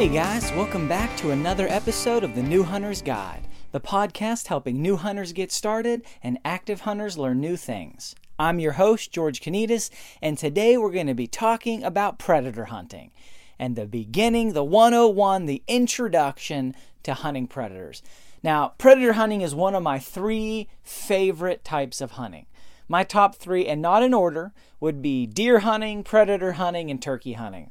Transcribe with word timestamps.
Hey 0.00 0.08
guys, 0.08 0.50
welcome 0.52 0.88
back 0.88 1.14
to 1.18 1.30
another 1.30 1.68
episode 1.68 2.24
of 2.24 2.34
the 2.34 2.42
New 2.42 2.62
Hunter's 2.62 3.02
Guide, 3.02 3.46
the 3.70 3.82
podcast 3.82 4.46
helping 4.46 4.80
new 4.80 4.96
hunters 4.96 5.34
get 5.34 5.52
started 5.52 6.02
and 6.22 6.38
active 6.42 6.80
hunters 6.80 7.18
learn 7.18 7.38
new 7.38 7.54
things. 7.54 8.14
I'm 8.38 8.60
your 8.60 8.72
host, 8.72 9.12
George 9.12 9.42
Kanitas, 9.42 9.90
and 10.22 10.38
today 10.38 10.78
we're 10.78 10.90
going 10.90 11.08
to 11.08 11.12
be 11.12 11.26
talking 11.26 11.84
about 11.84 12.18
predator 12.18 12.64
hunting 12.64 13.10
and 13.58 13.76
the 13.76 13.84
beginning, 13.84 14.54
the 14.54 14.64
101, 14.64 15.44
the 15.44 15.62
introduction 15.68 16.74
to 17.02 17.12
hunting 17.12 17.46
predators. 17.46 18.02
Now, 18.42 18.72
predator 18.78 19.12
hunting 19.12 19.42
is 19.42 19.54
one 19.54 19.74
of 19.74 19.82
my 19.82 19.98
three 19.98 20.70
favorite 20.82 21.62
types 21.62 22.00
of 22.00 22.12
hunting. 22.12 22.46
My 22.88 23.04
top 23.04 23.34
three, 23.34 23.66
and 23.66 23.82
not 23.82 24.02
in 24.02 24.14
order, 24.14 24.54
would 24.80 25.02
be 25.02 25.26
deer 25.26 25.58
hunting, 25.58 26.02
predator 26.02 26.52
hunting, 26.52 26.90
and 26.90 27.02
turkey 27.02 27.34
hunting. 27.34 27.70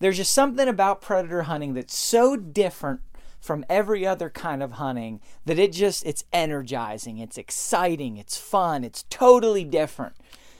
There's 0.00 0.16
just 0.16 0.34
something 0.34 0.68
about 0.68 1.00
predator 1.00 1.42
hunting 1.42 1.74
that's 1.74 1.96
so 1.96 2.36
different 2.36 3.00
from 3.40 3.64
every 3.70 4.06
other 4.06 4.28
kind 4.28 4.62
of 4.62 4.72
hunting 4.72 5.20
that 5.46 5.58
it 5.58 5.72
just 5.72 6.04
it's 6.04 6.24
energizing, 6.32 7.18
it's 7.18 7.38
exciting, 7.38 8.16
it's 8.16 8.36
fun, 8.36 8.84
it's 8.84 9.04
totally 9.08 9.64
different. 9.64 10.14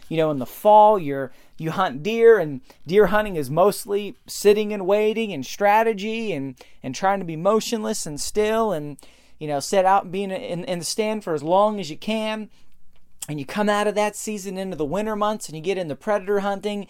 You 0.09 0.17
know, 0.17 0.31
in 0.31 0.39
the 0.39 0.47
fall 0.47 0.99
you're 0.99 1.33
you 1.57 1.73
hunt 1.73 2.03
deer 2.03 2.39
and 2.39 2.63
deer 2.87 3.07
hunting 3.07 3.37
is 3.37 3.51
mostly 3.51 4.17
sitting 4.27 4.73
and 4.73 4.87
waiting 4.87 5.33
and 5.33 5.45
strategy 5.45 6.33
and 6.33 6.55
and 6.83 6.95
trying 6.95 7.19
to 7.19 7.27
be 7.27 7.37
motionless 7.37 8.07
and 8.07 8.21
still 8.21 8.73
and 8.73 8.97
you 9.41 9.49
know, 9.49 9.59
set 9.59 9.85
out 9.85 10.05
and 10.05 10.13
being 10.13 10.31
in, 10.31 10.65
in 10.65 10.79
the 10.79 10.85
stand 10.85 11.25
for 11.25 11.35
as 11.35 11.43
long 11.43 11.81
as 11.81 11.91
you 11.91 11.97
can. 11.97 12.51
And 13.29 13.41
you 13.41 13.47
come 13.47 13.69
out 13.69 13.87
of 13.87 13.95
that 13.95 14.15
season 14.15 14.59
into 14.59 14.77
the 14.77 14.85
winter 14.85 15.17
months 15.17 15.49
and 15.49 15.57
you 15.57 15.63
get 15.63 15.79
into 15.79 15.97
predator 15.97 16.41
hunting 16.41 16.87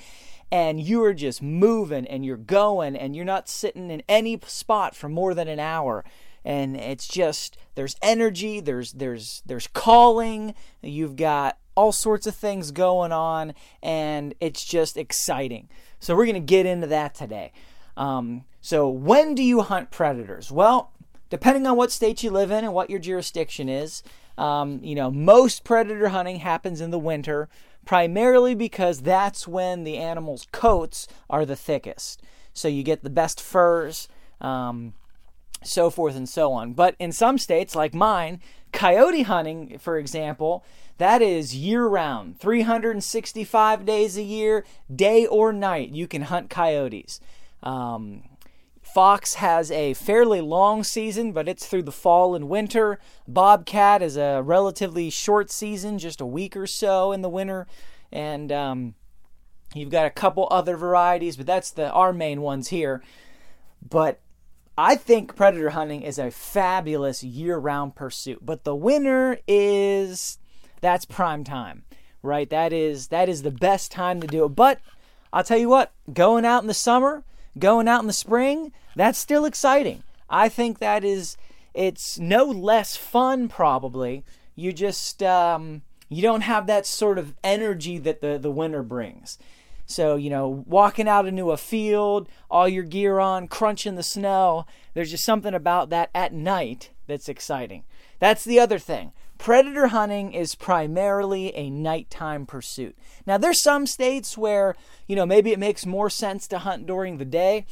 and 0.50 0.80
you 0.80 1.02
are 1.04 1.14
just 1.14 1.42
moving 1.42 2.06
and 2.06 2.24
you're 2.24 2.36
going 2.36 2.96
and 2.96 3.14
you're 3.14 3.24
not 3.24 3.48
sitting 3.48 3.90
in 3.90 4.02
any 4.08 4.38
spot 4.46 4.96
for 4.96 5.08
more 5.08 5.34
than 5.34 5.48
an 5.48 5.60
hour. 5.60 6.04
And 6.44 6.76
it's 6.76 7.06
just 7.06 7.56
there's 7.74 7.96
energy 8.02 8.60
there's 8.60 8.92
there's 8.92 9.42
there's 9.44 9.66
calling 9.66 10.54
you've 10.82 11.16
got 11.16 11.58
all 11.74 11.92
sorts 11.92 12.26
of 12.26 12.34
things 12.34 12.70
going 12.72 13.12
on 13.12 13.54
and 13.82 14.34
it's 14.40 14.64
just 14.64 14.96
exciting. 14.96 15.68
So 16.00 16.16
we're 16.16 16.26
going 16.26 16.34
to 16.34 16.40
get 16.40 16.66
into 16.66 16.86
that 16.88 17.14
today. 17.14 17.52
Um, 17.96 18.44
so 18.60 18.88
when 18.88 19.34
do 19.34 19.42
you 19.42 19.60
hunt 19.60 19.90
predators? 19.90 20.50
Well 20.50 20.92
depending 21.28 21.64
on 21.66 21.76
what 21.76 21.92
state 21.92 22.22
you 22.22 22.30
live 22.30 22.50
in 22.50 22.64
and 22.64 22.74
what 22.74 22.90
your 22.90 22.98
jurisdiction 22.98 23.68
is 23.68 24.02
um, 24.40 24.80
you 24.82 24.94
know 24.94 25.10
most 25.10 25.64
predator 25.64 26.08
hunting 26.08 26.36
happens 26.40 26.80
in 26.80 26.90
the 26.90 26.98
winter 26.98 27.48
primarily 27.84 28.54
because 28.54 29.02
that's 29.02 29.48
when 29.48 29.84
the 29.84 29.96
animal's 29.96 30.46
coats 30.52 31.08
are 31.28 31.44
the 31.44 31.56
thickest. 31.56 32.22
So 32.52 32.68
you 32.68 32.82
get 32.82 33.02
the 33.02 33.10
best 33.10 33.40
furs, 33.40 34.08
um, 34.40 34.94
so 35.62 35.90
forth 35.90 36.16
and 36.16 36.28
so 36.28 36.52
on. 36.52 36.72
But 36.72 36.94
in 36.98 37.12
some 37.12 37.38
states, 37.38 37.74
like 37.74 37.94
mine, 37.94 38.40
coyote 38.72 39.22
hunting, 39.22 39.78
for 39.78 39.98
example, 39.98 40.64
that 40.98 41.22
is 41.22 41.56
year 41.56 41.86
round, 41.86 42.38
365 42.38 43.84
days 43.86 44.18
a 44.18 44.22
year, 44.22 44.64
day 44.94 45.26
or 45.26 45.52
night, 45.52 45.90
you 45.90 46.06
can 46.06 46.22
hunt 46.22 46.50
coyotes. 46.50 47.20
Um, 47.62 48.22
Fox 48.94 49.34
has 49.34 49.70
a 49.70 49.94
fairly 49.94 50.40
long 50.40 50.82
season, 50.82 51.32
but 51.32 51.48
it's 51.48 51.66
through 51.66 51.84
the 51.84 51.92
fall 51.92 52.34
and 52.34 52.48
winter. 52.48 52.98
Bobcat 53.28 54.02
is 54.02 54.16
a 54.16 54.42
relatively 54.42 55.10
short 55.10 55.50
season, 55.50 55.98
just 55.98 56.20
a 56.20 56.26
week 56.26 56.56
or 56.56 56.66
so 56.66 57.12
in 57.12 57.22
the 57.22 57.28
winter. 57.28 57.66
And 58.10 58.50
um, 58.50 58.94
you've 59.74 59.90
got 59.90 60.06
a 60.06 60.10
couple 60.10 60.48
other 60.50 60.76
varieties, 60.76 61.36
but 61.36 61.46
that's 61.46 61.70
the 61.70 61.90
our 61.92 62.12
main 62.12 62.42
ones 62.42 62.68
here. 62.68 63.02
But 63.88 64.20
I 64.76 64.96
think 64.96 65.36
predator 65.36 65.70
hunting 65.70 66.02
is 66.02 66.18
a 66.18 66.30
fabulous 66.30 67.22
year-round 67.22 67.94
pursuit. 67.94 68.44
But 68.44 68.64
the 68.64 68.74
winter 68.74 69.38
is 69.46 70.38
that's 70.80 71.04
prime 71.04 71.44
time, 71.44 71.84
right? 72.22 72.50
That 72.50 72.72
is 72.72 73.08
that 73.08 73.28
is 73.28 73.42
the 73.42 73.50
best 73.50 73.92
time 73.92 74.20
to 74.20 74.26
do 74.26 74.46
it. 74.46 74.50
But 74.50 74.80
I'll 75.32 75.44
tell 75.44 75.58
you 75.58 75.68
what, 75.68 75.92
going 76.12 76.44
out 76.44 76.62
in 76.62 76.66
the 76.66 76.74
summer 76.74 77.22
going 77.58 77.88
out 77.88 78.00
in 78.00 78.06
the 78.06 78.12
spring, 78.12 78.72
that's 78.96 79.18
still 79.18 79.44
exciting. 79.44 80.02
I 80.28 80.48
think 80.48 80.78
that 80.78 81.04
is 81.04 81.36
it's 81.74 82.18
no 82.18 82.44
less 82.44 82.96
fun 82.96 83.48
probably. 83.48 84.24
You 84.54 84.72
just 84.72 85.22
um, 85.22 85.82
you 86.08 86.22
don't 86.22 86.42
have 86.42 86.66
that 86.66 86.86
sort 86.86 87.18
of 87.18 87.34
energy 87.42 87.98
that 87.98 88.20
the 88.20 88.38
the 88.38 88.50
winter 88.50 88.82
brings. 88.82 89.38
So, 89.90 90.14
you 90.14 90.30
know, 90.30 90.64
walking 90.68 91.08
out 91.08 91.26
into 91.26 91.50
a 91.50 91.56
field, 91.56 92.28
all 92.48 92.68
your 92.68 92.84
gear 92.84 93.18
on, 93.18 93.48
crunching 93.48 93.96
the 93.96 94.04
snow, 94.04 94.64
there's 94.94 95.10
just 95.10 95.24
something 95.24 95.52
about 95.52 95.90
that 95.90 96.10
at 96.14 96.32
night 96.32 96.90
that's 97.08 97.28
exciting. 97.28 97.82
That's 98.20 98.44
the 98.44 98.60
other 98.60 98.78
thing. 98.78 99.10
Predator 99.40 99.86
hunting 99.86 100.34
is 100.34 100.54
primarily 100.54 101.56
a 101.56 101.70
nighttime 101.70 102.44
pursuit. 102.44 102.94
Now, 103.24 103.38
there's 103.38 103.62
some 103.62 103.86
states 103.86 104.36
where, 104.36 104.76
you 105.06 105.16
know, 105.16 105.24
maybe 105.24 105.50
it 105.50 105.58
makes 105.58 105.86
more 105.86 106.10
sense 106.10 106.46
to 106.48 106.58
hunt 106.58 106.84
during 106.84 107.16
the 107.16 107.24
day. 107.24 107.64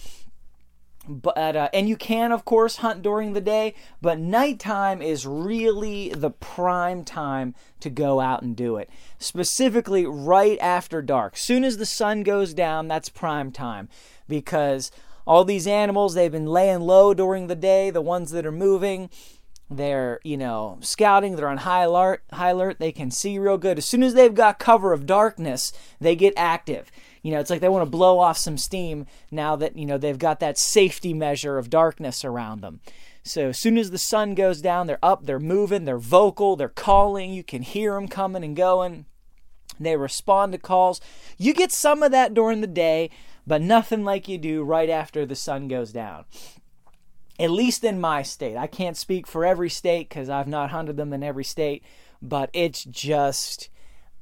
But 1.07 1.57
uh, 1.57 1.69
and 1.75 1.87
you 1.87 1.97
can 1.97 2.33
of 2.33 2.47
course 2.47 2.77
hunt 2.77 3.03
during 3.03 3.35
the 3.35 3.41
day, 3.43 3.75
but 4.01 4.19
nighttime 4.19 5.03
is 5.03 5.27
really 5.27 6.09
the 6.11 6.31
prime 6.31 7.05
time 7.05 7.55
to 7.81 7.89
go 7.91 8.21
out 8.21 8.43
and 8.43 8.57
do 8.57 8.77
it. 8.77 8.89
Specifically 9.19 10.07
right 10.07 10.59
after 10.61 11.03
dark. 11.03 11.37
Soon 11.37 11.65
as 11.65 11.77
the 11.77 11.87
sun 11.87 12.23
goes 12.23 12.53
down, 12.53 12.89
that's 12.89 13.09
prime 13.09 13.53
time 13.53 13.89
because 14.27 14.91
all 15.27 15.45
these 15.45 15.67
animals 15.67 16.15
they've 16.15 16.33
been 16.33 16.47
laying 16.47 16.81
low 16.81 17.15
during 17.15 17.47
the 17.47 17.55
day, 17.55 17.91
the 17.91 18.03
ones 18.03 18.31
that 18.31 18.45
are 18.45 18.53
moving, 18.53 19.09
they're, 19.71 20.21
you 20.25 20.37
know, 20.37 20.79
scouting, 20.81 21.37
they're 21.37 21.49
on 21.49 21.59
high 21.59 21.83
alert, 21.83 22.23
high 22.33 22.51
alert, 22.51 22.79
they 22.79 22.93
can 22.93 23.11
see 23.11 23.39
real 23.39 23.59
good. 23.59 23.79
As 23.79 23.85
soon 23.85 24.03
as 24.03 24.15
they've 24.15 24.35
got 24.35 24.59
cover 24.59 24.93
of 24.93 25.07
darkness, 25.07 25.73
they 26.01 26.17
get 26.17 26.33
active. 26.37 26.91
You 27.23 27.33
know, 27.33 27.41
it's 27.41 27.51
like 27.51 27.61
they 27.61 27.69
want 27.69 27.85
to 27.85 27.91
blow 27.91 28.19
off 28.19 28.39
some 28.39 28.57
steam 28.57 29.07
now 29.31 29.57
that, 29.57 29.77
you 29.77 29.85
know, 29.85 29.99
they've 29.99 30.19
got 30.19 30.41
that 30.41 30.57
safety 30.57 31.13
measure 31.13 31.59
of 31.59 31.69
darkness 31.69 32.25
around 32.25 32.63
them. 32.63 32.81
So 33.23 33.49
as 33.49 33.59
soon 33.59 33.77
as 33.77 33.91
the 33.91 33.99
sun 33.99 34.35
goes 34.35 34.63
down, 34.63 34.87
they're 34.87 34.99
up, 35.03 35.27
they're 35.27 35.39
moving, 35.39 35.85
they're 35.85 35.99
vocal, 35.99 36.57
they're 36.57 36.69
calling, 36.69 37.33
you 37.33 37.45
can 37.45 37.63
hear 37.63 37.95
them 37.95 38.09
coming 38.09 38.45
and 38.45 38.57
going. 38.57 39.05
They 39.79 39.97
respond 39.97 40.53
to 40.53 40.59
calls. 40.59 41.01
You 41.37 41.53
get 41.53 41.71
some 41.71 42.03
of 42.03 42.11
that 42.13 42.33
during 42.33 42.63
the 42.63 42.67
day, 42.67 43.11
but 43.47 43.61
nothing 43.61 44.05
like 44.05 44.29
you 44.29 44.39
do 44.39 44.63
right 44.63 44.89
after 44.89 45.27
the 45.27 45.37
sun 45.37 45.69
goes 45.69 45.93
down 45.93 46.25
at 47.39 47.51
least 47.51 47.85
in 47.85 48.01
my 48.01 48.23
state. 48.23 48.57
I 48.57 48.67
can't 48.67 48.97
speak 48.97 49.27
for 49.27 49.45
every 49.45 49.71
state 49.71 50.09
because 50.09 50.29
I've 50.29 50.49
not 50.49 50.71
hunted 50.71 50.97
them 50.97 51.13
in 51.13 51.23
every 51.23 51.45
state, 51.45 51.83
but 52.21 52.51
it's 52.53 52.85
just 52.85 53.69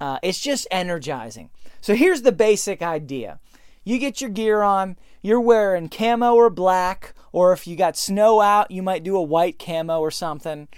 uh, 0.00 0.18
it's 0.22 0.40
just 0.40 0.66
energizing. 0.70 1.50
So 1.80 1.94
here's 1.94 2.22
the 2.22 2.32
basic 2.32 2.82
idea: 2.82 3.38
you 3.84 3.98
get 3.98 4.20
your 4.20 4.30
gear 4.30 4.62
on, 4.62 4.96
you're 5.22 5.40
wearing 5.40 5.88
camo 5.88 6.34
or 6.34 6.50
black, 6.50 7.14
or 7.32 7.52
if 7.52 7.66
you 7.66 7.76
got 7.76 7.96
snow 7.96 8.40
out, 8.40 8.70
you 8.70 8.82
might 8.82 9.04
do 9.04 9.16
a 9.16 9.22
white 9.22 9.58
camo 9.58 10.00
or 10.00 10.10
something. 10.10 10.68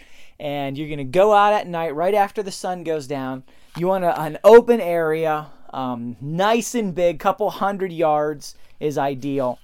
And 0.40 0.78
you're 0.78 0.96
to 0.96 1.04
go 1.04 1.32
out 1.32 1.52
at 1.52 1.66
night 1.66 1.96
right 1.96 2.14
after 2.14 2.44
the 2.44 2.52
sun 2.52 2.84
goes 2.84 3.08
down. 3.08 3.42
You 3.76 3.88
want 3.88 4.04
a, 4.04 4.20
an 4.20 4.38
open 4.44 4.80
area, 4.80 5.48
um, 5.72 6.16
nice 6.20 6.76
and 6.76 6.94
big, 6.94 7.18
couple 7.18 7.50
hundred 7.50 7.92
yards 7.92 8.54
is 8.78 8.96
ideal. 8.96 9.58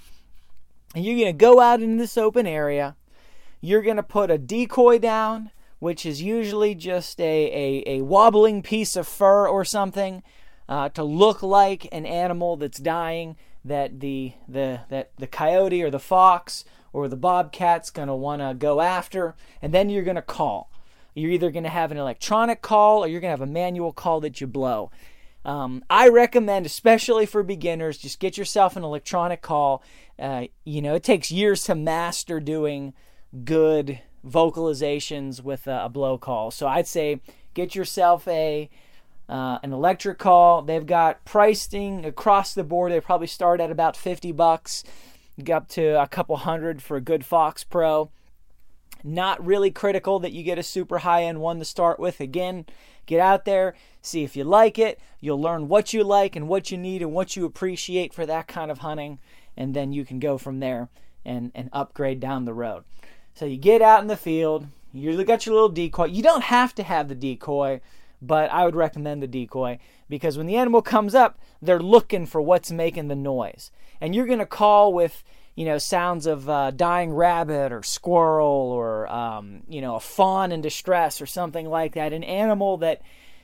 And 0.95 1.05
you're 1.05 1.17
going 1.17 1.27
to 1.27 1.33
go 1.33 1.61
out 1.61 1.83
in 1.83 1.97
this 1.97 2.17
open 2.17 2.47
area. 2.47 2.97
You're 3.61 3.83
going 3.83 3.97
to 3.97 4.03
put 4.03 4.31
a 4.31 4.39
decoy 4.39 4.99
down, 4.99 5.51
which 5.81 6.07
is 6.07 6.23
usually 6.23 6.75
just 6.75 7.21
a, 7.21 7.25
a, 7.25 7.99
a 7.99 8.03
wobbling 8.03 8.63
piece 8.63 8.95
of 8.95 9.09
fur 9.09 9.49
or 9.49 9.65
something 9.65 10.23
uh, 10.69 10.89
to 10.91 11.03
look 11.03 11.43
like 11.43 11.89
an 11.93 12.07
animal 12.07 12.57
that's 12.57 12.79
dying 12.79 13.37
that 13.65 14.01
the 14.01 14.35
the 14.47 14.81
that 14.91 15.11
the 15.19 15.27
coyote 15.27 15.83
or 15.83 15.91
the 15.91 15.99
fox 15.99 16.65
or 16.93 17.09
the 17.09 17.17
bobcat's 17.17 17.91
going 17.91 18.09
to 18.09 18.15
want 18.15 18.41
to 18.41 18.55
go 18.55 18.81
after. 18.81 19.35
And 19.61 19.75
then 19.75 19.91
you're 19.91 20.05
going 20.05 20.15
to 20.17 20.23
call. 20.23 20.71
You're 21.15 21.33
either 21.33 21.51
going 21.51 21.65
to 21.65 21.71
have 21.71 21.91
an 21.91 21.99
electronic 21.99 22.61
call 22.61 23.05
or 23.05 23.09
you're 23.09 23.21
going 23.21 23.35
to 23.35 23.41
have 23.41 23.49
a 23.49 23.53
manual 23.53 23.93
call 23.93 24.21
that 24.21 24.41
you 24.41 24.47
blow 24.47 24.91
um, 25.45 25.85
i 25.91 26.09
recommend 26.09 26.67
especially 26.67 27.27
for 27.27 27.43
beginners 27.43 27.99
just 27.99 28.19
get 28.19 28.37
yourself 28.37 28.77
an 28.77 28.85
electronic 28.85 29.43
call 29.43 29.83
uh, 30.19 30.45
you 30.65 30.81
know 30.81 30.95
it 30.95 31.03
takes 31.03 31.31
years 31.31 31.65
to 31.65 31.75
master 31.75 32.41
doing 32.41 32.93
good 33.45 34.01
vocalizations 34.27 35.43
with 35.43 35.67
a, 35.67 35.85
a 35.85 35.89
blow 35.89 36.17
call 36.17 36.51
so 36.51 36.67
i'd 36.67 36.87
say 36.87 37.21
get 37.55 37.75
yourself 37.75 38.27
a 38.29 38.69
uh, 39.29 39.59
an 39.63 39.73
electric 39.73 40.19
call. 40.19 40.63
They've 40.63 40.85
got 40.85 41.25
pricing 41.25 42.05
across 42.05 42.55
the 42.55 42.65
board. 42.65 42.93
They 42.93 43.01
probably 43.01 43.27
start 43.27 43.61
at 43.61 43.71
about 43.71 43.97
50 43.97 44.33
bucks, 44.33 44.85
up 45.51 45.69
to 45.69 46.01
a 46.01 46.07
couple 46.07 46.37
hundred 46.37 46.83
for 46.83 46.97
a 46.97 47.01
good 47.01 47.25
Fox 47.25 47.65
Pro. 47.65 48.11
Not 49.05 49.45
really 49.45 49.71
critical 49.71 50.19
that 50.21 50.33
you 50.33 50.43
get 50.43 50.59
a 50.59 50.63
super 50.63 50.99
high 50.99 51.25
end 51.25 51.41
one 51.41 51.59
to 51.59 51.65
start 51.65 52.01
with. 52.01 52.21
Again, 52.21 52.65
get 53.07 53.21
out 53.21 53.45
there, 53.45 53.75
see 54.01 54.25
if 54.25 54.35
you 54.35 54.45
like 54.45 54.79
it. 54.79 54.99
You'll 55.21 55.41
learn 55.41 55.69
what 55.69 55.93
you 55.93 56.03
like 56.03 56.35
and 56.35 56.49
what 56.49 56.71
you 56.71 56.79
need 56.79 57.03
and 57.03 57.13
what 57.13 57.37
you 57.37 57.45
appreciate 57.45 58.15
for 58.15 58.25
that 58.27 58.49
kind 58.49 58.71
of 58.71 58.79
hunting, 58.79 59.19
and 59.57 59.75
then 59.75 59.93
you 59.93 60.05
can 60.05 60.19
go 60.19 60.39
from 60.39 60.61
there 60.61 60.89
and, 61.25 61.53
and 61.55 61.69
upgrade 61.73 62.19
down 62.19 62.47
the 62.47 62.55
road. 62.55 62.85
So 63.35 63.45
you 63.45 63.59
get 63.59 63.83
out 63.83 64.01
in 64.01 64.09
the 64.09 64.17
field, 64.17 64.67
you 64.93 65.23
got 65.25 65.45
your 65.45 65.55
little 65.55 65.69
decoy. 65.69 66.07
You 66.07 66.23
don't 66.23 66.45
have 66.45 66.75
to 66.77 66.83
have 66.83 67.09
the 67.09 67.15
decoy 67.15 67.81
but 68.27 68.51
I 68.51 68.65
would 68.65 68.75
recommend 68.75 69.23
the 69.23 69.27
decoy 69.27 69.79
because 70.09 70.39
when 70.39 70.47
the 70.47 70.57
animal 70.57 70.83
comes 70.83 71.15
up, 71.15 71.39
they're 71.61 71.81
looking 71.81 72.27
for 72.27 72.41
what's 72.41 72.71
making 72.71 73.09
the 73.09 73.17
noise. 73.17 73.71
And 74.01 74.15
you're 74.15 74.27
going 74.27 74.39
to 74.39 74.47
call 74.47 74.93
with, 74.93 75.23
you 75.55 75.65
know, 75.65 75.79
sounds 75.79 76.27
of 76.27 76.49
uh, 76.49 76.71
dying 76.73 77.13
rabbit 77.13 77.73
or 77.73 77.83
squirrel 77.83 78.47
or, 78.47 79.07
um, 79.09 79.63
you 79.69 79.81
know, 79.81 79.97
a 79.97 80.01
fawn 80.01 80.51
in 80.51 80.61
distress 80.61 81.21
or 81.21 81.27
something 81.27 81.69
like 81.69 81.95
that. 81.95 82.13
An 82.13 82.25
animal 82.25 82.77
that 82.79 83.03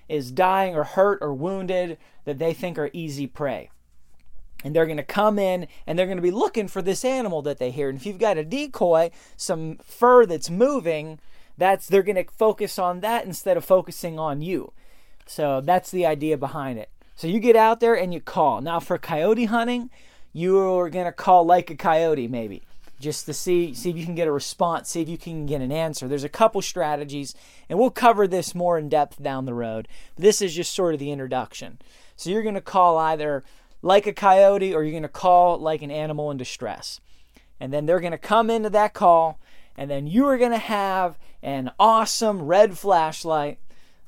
is 0.09 0.33
dying 0.33 0.75
or 0.75 0.83
hurt 0.83 1.19
or 1.23 1.33
wounded 1.33 1.99
that 2.25 2.39
they 2.39 2.53
think 2.53 2.79
are 2.79 2.91
easy 2.93 3.27
prey. 3.27 3.71
And 4.65 4.75
they're 4.75 4.87
going 4.87 4.97
to 4.97 5.05
come 5.05 5.39
in 5.39 5.69
and 5.87 5.99
they're 5.99 6.07
going 6.07 6.19
to 6.19 6.23
be 6.23 6.33
looking 6.33 6.69
for 6.69 6.83
this 6.83 7.05
animal 7.05 7.43
that 7.43 7.59
they 7.59 7.71
hear. 7.71 7.89
And 7.89 7.97
if 7.97 8.05
you've 8.05 8.19
got 8.19 8.37
a 8.37 8.45
decoy, 8.45 9.11
some 9.37 9.79
fur 9.79 10.27
that's 10.27 10.51
moving, 10.51 11.21
that's 11.57 11.87
they're 11.87 12.03
going 12.03 12.23
to 12.23 12.31
focus 12.33 12.79
on 12.79 13.01
that 13.01 13.25
instead 13.25 13.57
of 13.57 13.65
focusing 13.65 14.19
on 14.19 14.43
you. 14.43 14.73
So 15.27 15.61
that's 15.61 15.91
the 15.91 16.05
idea 16.05 16.37
behind 16.37 16.79
it. 16.79 16.91
So 17.15 17.29
you 17.29 17.39
get 17.39 17.55
out 17.55 17.81
there 17.81 17.95
and 17.95 18.13
you 18.13 18.21
call. 18.21 18.61
Now 18.61 18.81
for 18.81 18.99
coyote 18.99 19.45
hunting, 19.45 19.91
you're 20.33 20.91
going 20.91 21.07
to 21.07 21.13
call 21.13 21.45
like 21.45 21.71
a 21.71 21.77
coyote 21.77 22.29
maybe 22.29 22.63
just 23.01 23.25
to 23.27 23.33
see 23.33 23.73
see 23.73 23.91
if 23.91 23.97
you 23.97 24.05
can 24.05 24.15
get 24.15 24.29
a 24.29 24.33
response, 24.33 24.91
see 24.91 25.01
if 25.01 25.09
you 25.09 25.19
can 25.19 25.47
get 25.47 25.63
an 25.63 25.73
answer. 25.73 26.07
There's 26.07 26.23
a 26.23 26.29
couple 26.29 26.61
strategies 26.63 27.35
and 27.69 27.79
we'll 27.79 27.91
cover 27.91 28.29
this 28.29 28.55
more 28.55 28.79
in 28.79 28.89
depth 28.89 29.23
down 29.23 29.47
the 29.47 29.55
road. 29.55 29.89
This 30.17 30.43
is 30.43 30.55
just 30.55 30.75
sort 30.75 30.95
of 30.95 31.01
the 31.01 31.11
introduction. 31.11 31.79
So 32.15 32.29
you're 32.29 32.43
going 32.43 32.55
to 32.55 32.61
call 32.61 32.99
either 32.99 33.43
like 33.83 34.07
a 34.07 34.13
coyote 34.13 34.75
or 34.75 34.85
you're 34.85 34.93
going 34.93 35.03
to 35.03 35.09
call 35.09 35.59
like 35.59 35.81
an 35.81 35.91
animal 35.91 36.31
in 36.31 36.37
distress. 36.37 37.01
And 37.59 37.73
then 37.73 37.87
they're 37.87 38.01
going 38.01 38.13
to 38.13 38.19
come 38.19 38.51
into 38.51 38.71
that 38.71 38.93
call 38.93 39.41
and 39.77 39.91
then 39.91 40.07
you 40.07 40.27
are 40.27 40.37
going 40.37 40.51
to 40.51 40.59
have 40.59 41.19
an 41.43 41.71
awesome 41.81 42.43
red 42.43 42.77
flashlight 42.77 43.59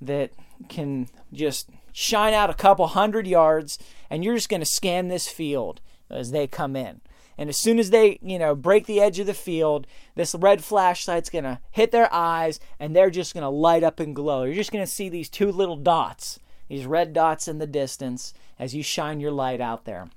that 0.02 0.32
can 0.69 1.08
just 1.32 1.70
shine 1.92 2.34
out 2.34 2.50
a 2.50 2.54
couple 2.54 2.86
hundred 2.88 3.26
yards 3.26 3.78
and 4.10 4.22
you're 4.22 4.34
just 4.34 4.50
going 4.50 4.60
to 4.60 4.66
scan 4.66 5.08
this 5.08 5.28
field 5.28 5.80
as 6.12 6.31
they 6.31 6.47
come 6.47 6.76
in 6.76 7.00
and 7.38 7.49
as 7.49 7.61
soon 7.61 7.79
as 7.79 7.91
they 7.91 8.19
you 8.23 8.38
know 8.38 8.55
break 8.55 8.87
the 8.87 9.00
edge 9.00 9.19
of 9.19 9.26
the 9.26 9.35
field 9.35 9.87
this 10.14 10.35
red 10.35 10.62
flashlight's 10.62 11.31
going 11.31 11.44
to 11.44 11.59
hit 11.70 11.91
their 11.91 12.12
eyes 12.12 12.61
and 12.79 12.94
they're 12.94 13.11
just 13.11 13.35
going 13.35 13.43
to 13.43 13.49
light 13.49 13.82
up 13.82 14.00
and 14.00 14.14
glow 14.14 14.44
you're 14.44 14.55
just 14.55 14.73
going 14.73 14.85
to 14.85 14.91
see 14.91 15.09
these 15.09 15.29
two 15.29 15.50
little 15.50 15.76
dots 15.76 16.38
these 16.69 16.87
red 16.87 17.12
dots 17.12 17.49
in 17.49 17.59
the 17.59 17.67
distance 17.67 18.32
as 18.59 18.75
you 18.75 18.82
shine 18.82 19.20
your 19.20 19.32
light 19.32 19.61
out 19.61 19.85
there 19.85 20.09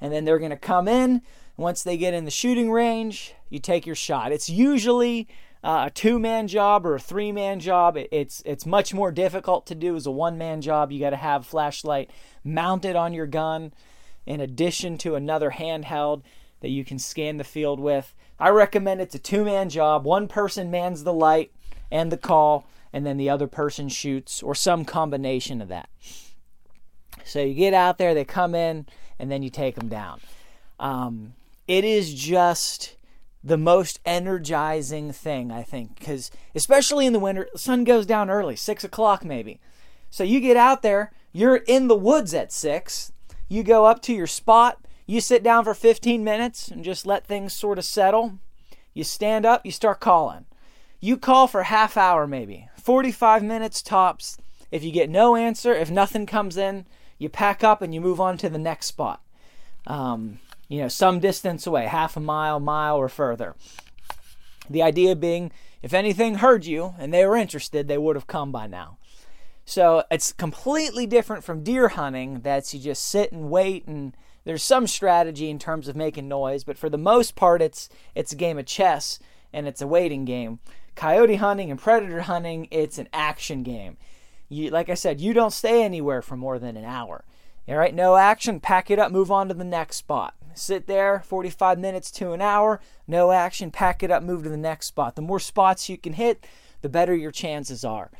and 0.00 0.12
then 0.12 0.24
they're 0.24 0.38
going 0.38 0.50
to 0.50 0.56
come 0.56 0.88
in 0.88 1.22
once 1.60 1.82
they 1.82 1.96
get 1.96 2.14
in 2.14 2.24
the 2.24 2.30
shooting 2.30 2.72
range, 2.72 3.34
you 3.50 3.58
take 3.58 3.86
your 3.86 3.94
shot. 3.94 4.32
It's 4.32 4.48
usually 4.48 5.28
uh, 5.62 5.84
a 5.86 5.90
two-man 5.90 6.48
job 6.48 6.86
or 6.86 6.94
a 6.94 7.00
three-man 7.00 7.60
job. 7.60 7.98
it's 8.10 8.42
it's 8.46 8.64
much 8.64 8.94
more 8.94 9.12
difficult 9.12 9.66
to 9.66 9.74
do 9.74 9.94
as 9.94 10.06
a 10.06 10.10
one-man 10.10 10.62
job. 10.62 10.90
You 10.90 10.98
got 10.98 11.10
to 11.10 11.16
have 11.16 11.46
flashlight 11.46 12.10
mounted 12.42 12.96
on 12.96 13.12
your 13.12 13.26
gun, 13.26 13.74
in 14.26 14.40
addition 14.40 14.98
to 14.98 15.14
another 15.14 15.50
handheld 15.52 16.22
that 16.60 16.70
you 16.70 16.84
can 16.84 16.98
scan 16.98 17.36
the 17.36 17.44
field 17.44 17.80
with. 17.80 18.14
I 18.38 18.50
recommend 18.50 19.00
it's 19.00 19.14
a 19.14 19.18
two-man 19.18 19.68
job. 19.68 20.04
One 20.04 20.28
person 20.28 20.70
mans 20.70 21.04
the 21.04 21.12
light 21.12 21.52
and 21.90 22.12
the 22.12 22.16
call, 22.16 22.66
and 22.92 23.04
then 23.04 23.16
the 23.16 23.30
other 23.30 23.46
person 23.46 23.88
shoots, 23.88 24.42
or 24.42 24.54
some 24.54 24.84
combination 24.84 25.60
of 25.60 25.68
that. 25.68 25.88
So 27.24 27.40
you 27.40 27.54
get 27.54 27.74
out 27.74 27.98
there, 27.98 28.14
they 28.14 28.24
come 28.24 28.54
in, 28.54 28.86
and 29.18 29.30
then 29.30 29.42
you 29.42 29.50
take 29.50 29.74
them 29.74 29.88
down. 29.88 30.20
Um, 30.78 31.34
it 31.68 31.84
is 31.84 32.14
just 32.14 32.96
the 33.42 33.58
most 33.58 34.00
energizing 34.04 35.12
thing, 35.12 35.50
I 35.50 35.62
think, 35.62 35.98
because 35.98 36.30
especially 36.54 37.06
in 37.06 37.12
the 37.12 37.18
winter, 37.18 37.48
the 37.52 37.58
sun 37.58 37.84
goes 37.84 38.06
down 38.06 38.30
early, 38.30 38.56
six 38.56 38.84
o'clock 38.84 39.24
maybe. 39.24 39.60
So 40.10 40.24
you 40.24 40.40
get 40.40 40.56
out 40.56 40.82
there, 40.82 41.12
you're 41.32 41.56
in 41.56 41.88
the 41.88 41.96
woods 41.96 42.34
at 42.34 42.52
six, 42.52 43.12
you 43.50 43.64
go 43.64 43.84
up 43.84 44.00
to 44.02 44.14
your 44.14 44.28
spot, 44.28 44.78
you 45.06 45.20
sit 45.20 45.42
down 45.42 45.64
for 45.64 45.74
15 45.74 46.22
minutes 46.22 46.68
and 46.68 46.84
just 46.84 47.04
let 47.04 47.26
things 47.26 47.52
sort 47.52 47.78
of 47.78 47.84
settle. 47.84 48.38
You 48.94 49.02
stand 49.02 49.44
up, 49.44 49.66
you 49.66 49.72
start 49.72 49.98
calling. 49.98 50.46
You 51.00 51.16
call 51.16 51.48
for 51.48 51.64
half 51.64 51.96
hour 51.96 52.28
maybe, 52.28 52.68
45 52.76 53.42
minutes 53.42 53.82
tops. 53.82 54.38
If 54.70 54.84
you 54.84 54.92
get 54.92 55.10
no 55.10 55.34
answer, 55.34 55.74
if 55.74 55.90
nothing 55.90 56.26
comes 56.26 56.56
in, 56.56 56.86
you 57.18 57.28
pack 57.28 57.64
up 57.64 57.82
and 57.82 57.92
you 57.92 58.00
move 58.00 58.20
on 58.20 58.38
to 58.38 58.48
the 58.48 58.58
next 58.58 58.86
spot. 58.86 59.20
Um, 59.84 60.38
you 60.68 60.80
know, 60.82 60.88
some 60.88 61.18
distance 61.18 61.66
away, 61.66 61.86
half 61.86 62.16
a 62.16 62.20
mile, 62.20 62.60
mile, 62.60 62.96
or 62.96 63.08
further. 63.08 63.56
The 64.68 64.82
idea 64.82 65.16
being, 65.16 65.50
if 65.82 65.92
anything 65.92 66.36
heard 66.36 66.66
you 66.66 66.94
and 67.00 67.12
they 67.12 67.26
were 67.26 67.36
interested, 67.36 67.88
they 67.88 67.98
would 67.98 68.14
have 68.14 68.28
come 68.28 68.52
by 68.52 68.68
now. 68.68 68.98
So 69.70 70.02
it's 70.10 70.32
completely 70.32 71.06
different 71.06 71.44
from 71.44 71.62
deer 71.62 71.90
hunting. 71.90 72.40
That's 72.40 72.74
you 72.74 72.80
just 72.80 73.06
sit 73.06 73.30
and 73.30 73.50
wait, 73.50 73.86
and 73.86 74.16
there's 74.42 74.64
some 74.64 74.88
strategy 74.88 75.48
in 75.48 75.60
terms 75.60 75.86
of 75.86 75.94
making 75.94 76.26
noise, 76.26 76.64
but 76.64 76.76
for 76.76 76.90
the 76.90 76.98
most 76.98 77.36
part, 77.36 77.62
it's 77.62 77.88
it's 78.16 78.32
a 78.32 78.36
game 78.36 78.58
of 78.58 78.66
chess 78.66 79.20
and 79.52 79.68
it's 79.68 79.80
a 79.80 79.86
waiting 79.86 80.24
game. 80.24 80.58
Coyote 80.96 81.36
hunting 81.36 81.70
and 81.70 81.78
predator 81.78 82.22
hunting, 82.22 82.66
it's 82.72 82.98
an 82.98 83.06
action 83.12 83.62
game. 83.62 83.96
You, 84.48 84.70
like 84.70 84.88
I 84.88 84.94
said, 84.94 85.20
you 85.20 85.32
don't 85.32 85.52
stay 85.52 85.84
anywhere 85.84 86.20
for 86.20 86.36
more 86.36 86.58
than 86.58 86.76
an 86.76 86.84
hour. 86.84 87.22
All 87.68 87.76
right, 87.76 87.94
no 87.94 88.16
action, 88.16 88.58
pack 88.58 88.90
it 88.90 88.98
up, 88.98 89.12
move 89.12 89.30
on 89.30 89.46
to 89.46 89.54
the 89.54 89.62
next 89.62 89.98
spot 89.98 90.34
sit 90.52 90.88
there 90.88 91.20
45 91.20 91.78
minutes 91.78 92.10
to 92.10 92.32
an 92.32 92.40
hour, 92.40 92.80
no 93.06 93.30
action, 93.30 93.70
pack 93.70 94.02
it 94.02 94.10
up, 94.10 94.20
move 94.20 94.42
to 94.42 94.48
the 94.48 94.56
next 94.56 94.88
spot. 94.88 95.14
The 95.14 95.22
more 95.22 95.38
spots 95.38 95.88
you 95.88 95.96
can 95.96 96.14
hit, 96.14 96.44
the 96.82 96.88
better 96.88 97.14
your 97.14 97.30
chances 97.30 97.84
are. 97.84 98.10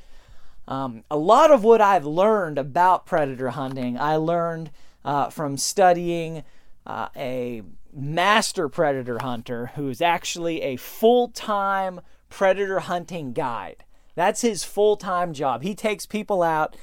Um, 0.70 1.02
a 1.10 1.18
lot 1.18 1.50
of 1.50 1.64
what 1.64 1.80
I've 1.80 2.06
learned 2.06 2.56
about 2.56 3.04
predator 3.04 3.50
hunting, 3.50 3.98
I 3.98 4.14
learned 4.16 4.70
uh, 5.04 5.28
from 5.28 5.56
studying 5.56 6.44
uh, 6.86 7.08
a 7.16 7.62
master 7.92 8.68
predator 8.68 9.18
hunter 9.18 9.72
who's 9.74 10.00
actually 10.00 10.62
a 10.62 10.76
full 10.76 11.28
time 11.28 12.00
predator 12.28 12.78
hunting 12.78 13.32
guide. 13.32 13.82
That's 14.14 14.42
his 14.42 14.62
full 14.62 14.96
time 14.96 15.32
job. 15.34 15.62
He 15.62 15.74
takes 15.74 16.06
people 16.06 16.40
out 16.40 16.76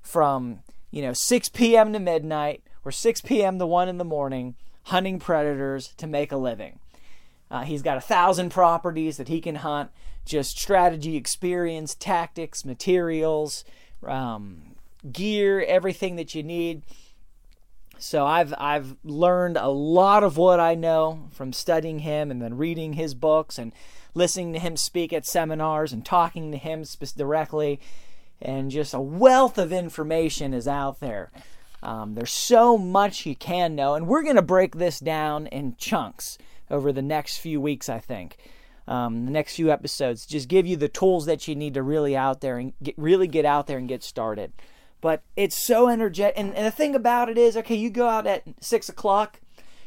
from, 0.00 0.60
you 0.90 1.02
know, 1.02 1.12
6 1.12 1.50
p.m. 1.50 1.92
to 1.92 1.98
midnight 1.98 2.62
or 2.82 2.90
6 2.90 3.20
p.m. 3.20 3.58
to 3.58 3.66
1 3.66 3.88
in 3.90 3.98
the 3.98 4.04
morning 4.04 4.54
hunting 4.84 5.18
predators 5.18 5.88
to 5.98 6.06
make 6.06 6.32
a 6.32 6.36
living. 6.38 6.78
Uh, 7.54 7.62
he's 7.62 7.82
got 7.82 7.96
a 7.96 8.00
thousand 8.00 8.50
properties 8.50 9.16
that 9.16 9.28
he 9.28 9.40
can 9.40 9.54
hunt, 9.54 9.88
just 10.24 10.58
strategy, 10.58 11.14
experience, 11.14 11.94
tactics, 11.94 12.64
materials, 12.64 13.64
um, 14.04 14.74
gear, 15.12 15.62
everything 15.62 16.16
that 16.16 16.34
you 16.34 16.42
need. 16.42 16.82
So 17.96 18.26
I've 18.26 18.52
I've 18.58 18.96
learned 19.04 19.56
a 19.56 19.68
lot 19.68 20.24
of 20.24 20.36
what 20.36 20.58
I 20.58 20.74
know 20.74 21.28
from 21.30 21.52
studying 21.52 22.00
him 22.00 22.32
and 22.32 22.42
then 22.42 22.56
reading 22.56 22.94
his 22.94 23.14
books 23.14 23.56
and 23.56 23.70
listening 24.14 24.52
to 24.54 24.58
him 24.58 24.76
speak 24.76 25.12
at 25.12 25.24
seminars 25.24 25.92
and 25.92 26.04
talking 26.04 26.50
to 26.50 26.58
him 26.58 26.82
directly 27.16 27.78
and 28.42 28.72
just 28.72 28.94
a 28.94 29.00
wealth 29.00 29.58
of 29.58 29.72
information 29.72 30.54
is 30.54 30.66
out 30.66 30.98
there. 30.98 31.30
Um, 31.84 32.16
there's 32.16 32.32
so 32.32 32.76
much 32.76 33.26
you 33.26 33.36
can 33.36 33.76
know, 33.76 33.94
and 33.94 34.08
we're 34.08 34.24
going 34.24 34.34
to 34.34 34.42
break 34.42 34.74
this 34.74 34.98
down 34.98 35.46
in 35.46 35.76
chunks 35.76 36.36
over 36.70 36.92
the 36.92 37.02
next 37.02 37.38
few 37.38 37.60
weeks, 37.60 37.88
I 37.88 37.98
think. 37.98 38.36
Um, 38.86 39.24
the 39.24 39.30
next 39.30 39.56
few 39.56 39.70
episodes 39.70 40.26
just 40.26 40.48
give 40.48 40.66
you 40.66 40.76
the 40.76 40.88
tools 40.88 41.24
that 41.26 41.48
you 41.48 41.54
need 41.54 41.74
to 41.74 41.82
really 41.82 42.14
out 42.16 42.42
there 42.42 42.58
and 42.58 42.74
get, 42.82 42.94
really 42.98 43.26
get 43.26 43.46
out 43.46 43.66
there 43.66 43.78
and 43.78 43.88
get 43.88 44.02
started. 44.02 44.52
But 45.00 45.22
it's 45.36 45.56
so 45.56 45.88
energetic, 45.88 46.38
and, 46.38 46.54
and 46.54 46.66
the 46.66 46.70
thing 46.70 46.94
about 46.94 47.28
it 47.28 47.38
is, 47.38 47.56
okay, 47.56 47.74
you 47.74 47.90
go 47.90 48.08
out 48.08 48.26
at 48.26 48.42
six 48.60 48.88
o'clock, 48.88 49.40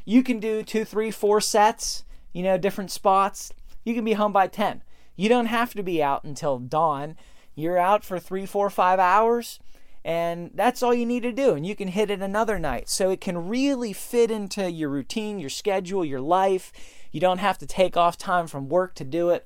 you 0.05 0.24
can 0.24 0.39
do 0.39 0.63
two, 0.63 0.86
three, 0.86 1.12
four 1.12 1.41
sets, 1.41 2.05
you 2.34 2.43
know, 2.43 2.57
different 2.57 2.91
spots. 2.91 3.51
You 3.84 3.93
can 3.93 4.05
be 4.05 4.13
home 4.13 4.31
by 4.31 4.48
ten. 4.48 4.84
You 5.15 5.29
don't 5.29 5.48
have 5.48 5.74
to 5.74 5.84
be 5.84 6.01
out 6.01 6.24
until 6.24 6.60
dawn. 6.60 7.17
You're 7.55 7.79
out 7.79 8.03
for 8.03 8.19
three, 8.19 8.46
four, 8.46 8.69
five 8.69 9.00
hours 9.00 9.60
and 10.07 10.51
that's 10.53 10.81
all 10.81 10.93
you 10.93 11.05
need 11.05 11.23
to 11.23 11.33
do 11.33 11.53
and 11.53 11.65
you 11.65 11.75
can 11.75 11.89
hit 11.89 12.09
it 12.09 12.21
another 12.21 12.57
night. 12.57 12.87
So 12.87 13.09
it 13.09 13.19
can 13.19 13.49
really 13.49 13.91
fit 13.91 14.31
into 14.31 14.71
your 14.71 14.89
routine 14.89 15.37
your 15.37 15.49
schedule 15.49 16.05
your 16.05 16.21
life. 16.21 16.71
You 17.11 17.19
don't 17.19 17.39
have 17.39 17.57
to 17.57 17.65
take 17.65 17.97
off 17.97 18.17
time 18.17 18.47
from 18.47 18.69
work 18.69 18.95
to 18.95 19.03
do 19.03 19.31
it 19.31 19.45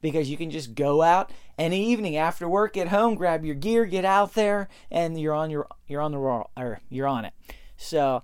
because 0.00 0.30
you 0.30 0.36
can 0.36 0.52
just 0.52 0.76
go 0.76 1.02
out 1.02 1.32
any 1.58 1.84
evening 1.84 2.16
after 2.16 2.48
work 2.48 2.74
get 2.74 2.88
home 2.88 3.16
grab 3.16 3.44
your 3.44 3.56
gear 3.56 3.86
get 3.86 4.04
out 4.04 4.34
there 4.34 4.68
and 4.88 5.20
you're 5.20 5.34
on 5.34 5.50
your 5.50 5.66
you're 5.88 6.00
on 6.00 6.12
the 6.12 6.18
or 6.18 6.80
you're 6.88 7.08
on 7.08 7.24
it. 7.24 7.34
So 7.76 8.22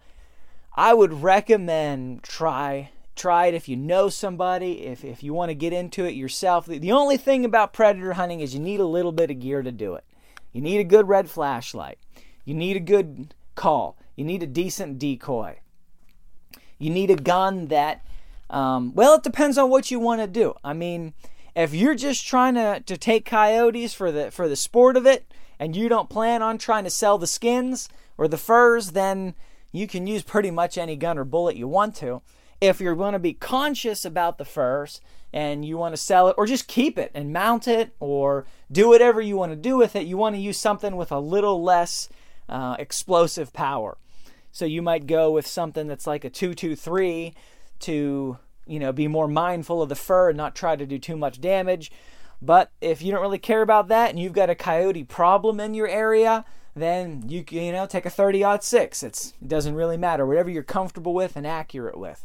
i 0.76 0.94
would 0.94 1.24
recommend 1.24 2.22
try 2.22 2.90
try 3.16 3.46
it 3.46 3.54
if 3.54 3.68
you 3.68 3.76
know 3.76 4.08
somebody 4.08 4.86
if, 4.86 5.04
if 5.04 5.24
you 5.24 5.34
want 5.34 5.48
to 5.50 5.56
get 5.56 5.72
into 5.72 6.04
it 6.04 6.14
yourself. 6.14 6.66
The, 6.66 6.78
the 6.78 6.92
only 6.92 7.16
thing 7.16 7.44
about 7.44 7.72
predator 7.72 8.12
hunting 8.12 8.38
is 8.38 8.54
you 8.54 8.60
need 8.60 8.78
a 8.78 8.86
little 8.86 9.10
bit 9.10 9.32
of 9.32 9.40
gear 9.40 9.62
to 9.62 9.72
do 9.72 9.96
it 9.96 10.04
you 10.52 10.60
need 10.60 10.78
a 10.78 10.84
good 10.84 11.08
red 11.08 11.28
flashlight. 11.30 11.98
You 12.44 12.54
need 12.54 12.76
a 12.76 12.80
good 12.80 13.34
call. 13.54 13.98
You 14.14 14.24
need 14.24 14.42
a 14.42 14.46
decent 14.46 14.98
decoy. 14.98 15.58
You 16.78 16.90
need 16.90 17.10
a 17.10 17.16
gun 17.16 17.68
that, 17.68 18.04
um, 18.50 18.94
well, 18.94 19.14
it 19.14 19.22
depends 19.22 19.58
on 19.58 19.70
what 19.70 19.90
you 19.90 19.98
want 19.98 20.20
to 20.20 20.26
do. 20.26 20.54
I 20.62 20.72
mean, 20.72 21.14
if 21.54 21.74
you're 21.74 21.94
just 21.94 22.26
trying 22.26 22.54
to, 22.54 22.80
to 22.80 22.96
take 22.96 23.24
coyotes 23.24 23.94
for 23.94 24.12
the 24.12 24.30
for 24.30 24.48
the 24.48 24.56
sport 24.56 24.96
of 24.96 25.06
it, 25.06 25.32
and 25.58 25.74
you 25.74 25.88
don't 25.88 26.10
plan 26.10 26.42
on 26.42 26.58
trying 26.58 26.84
to 26.84 26.90
sell 26.90 27.18
the 27.18 27.26
skins 27.26 27.88
or 28.18 28.28
the 28.28 28.38
furs, 28.38 28.92
then 28.92 29.34
you 29.72 29.86
can 29.86 30.06
use 30.06 30.22
pretty 30.22 30.50
much 30.50 30.78
any 30.78 30.96
gun 30.96 31.18
or 31.18 31.24
bullet 31.24 31.56
you 31.56 31.66
want 31.66 31.96
to. 31.96 32.22
If 32.60 32.80
you're 32.80 32.94
going 32.94 33.12
to 33.12 33.18
be 33.18 33.34
conscious 33.34 34.04
about 34.04 34.38
the 34.38 34.44
furs 34.44 35.00
and 35.36 35.66
you 35.66 35.76
want 35.76 35.92
to 35.92 36.00
sell 36.00 36.28
it 36.28 36.34
or 36.38 36.46
just 36.46 36.66
keep 36.66 36.96
it 36.96 37.10
and 37.14 37.30
mount 37.30 37.68
it 37.68 37.94
or 38.00 38.46
do 38.72 38.88
whatever 38.88 39.20
you 39.20 39.36
want 39.36 39.52
to 39.52 39.56
do 39.56 39.76
with 39.76 39.94
it, 39.94 40.06
you 40.06 40.16
want 40.16 40.34
to 40.34 40.40
use 40.40 40.56
something 40.56 40.96
with 40.96 41.12
a 41.12 41.18
little 41.18 41.62
less 41.62 42.08
uh, 42.48 42.74
explosive 42.78 43.52
power. 43.52 43.98
So 44.50 44.64
you 44.64 44.80
might 44.80 45.06
go 45.06 45.30
with 45.30 45.46
something 45.46 45.88
that's 45.88 46.06
like 46.06 46.24
a 46.24 46.30
223 46.30 47.34
to, 47.80 48.38
you 48.66 48.78
know, 48.78 48.92
be 48.92 49.08
more 49.08 49.28
mindful 49.28 49.82
of 49.82 49.90
the 49.90 49.94
fur 49.94 50.30
and 50.30 50.38
not 50.38 50.54
try 50.54 50.74
to 50.74 50.86
do 50.86 50.98
too 50.98 51.18
much 51.18 51.38
damage. 51.38 51.92
But 52.40 52.72
if 52.80 53.02
you 53.02 53.12
don't 53.12 53.20
really 53.20 53.36
care 53.36 53.60
about 53.60 53.88
that 53.88 54.08
and 54.08 54.18
you've 54.18 54.32
got 54.32 54.48
a 54.48 54.54
coyote 54.54 55.04
problem 55.04 55.60
in 55.60 55.74
your 55.74 55.86
area, 55.86 56.46
then 56.74 57.24
you 57.28 57.44
you 57.50 57.72
know 57.72 57.84
take 57.84 58.06
a 58.06 58.10
30 58.10 58.42
6. 58.58 59.02
It's 59.02 59.34
it 59.42 59.48
doesn't 59.48 59.74
really 59.74 59.98
matter 59.98 60.24
whatever 60.24 60.48
you're 60.48 60.62
comfortable 60.62 61.12
with 61.12 61.36
and 61.36 61.46
accurate 61.46 61.98
with. 61.98 62.24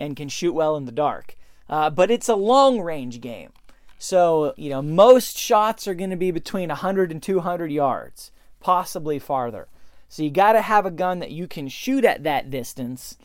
and 0.00 0.16
can 0.16 0.28
shoot 0.28 0.54
well 0.54 0.76
in 0.76 0.86
the 0.86 0.92
dark. 0.92 1.36
Uh, 1.68 1.90
but 1.90 2.10
it's 2.10 2.28
a 2.28 2.34
long 2.34 2.80
range 2.80 3.20
game. 3.20 3.52
So, 3.98 4.54
you 4.56 4.70
know, 4.70 4.80
most 4.80 5.38
shots 5.38 5.86
are 5.86 5.94
going 5.94 6.10
to 6.10 6.16
be 6.16 6.30
between 6.30 6.70
100 6.70 7.12
and 7.12 7.22
200 7.22 7.70
yards, 7.70 8.32
possibly 8.58 9.18
farther. 9.18 9.68
So 10.08 10.22
you 10.22 10.30
got 10.30 10.54
to 10.54 10.62
have 10.62 10.86
a 10.86 10.90
gun 10.90 11.20
that 11.20 11.30
you 11.30 11.46
can 11.46 11.68
shoot 11.68 12.04
at 12.04 12.24
that 12.24 12.50
distance, 12.50 13.18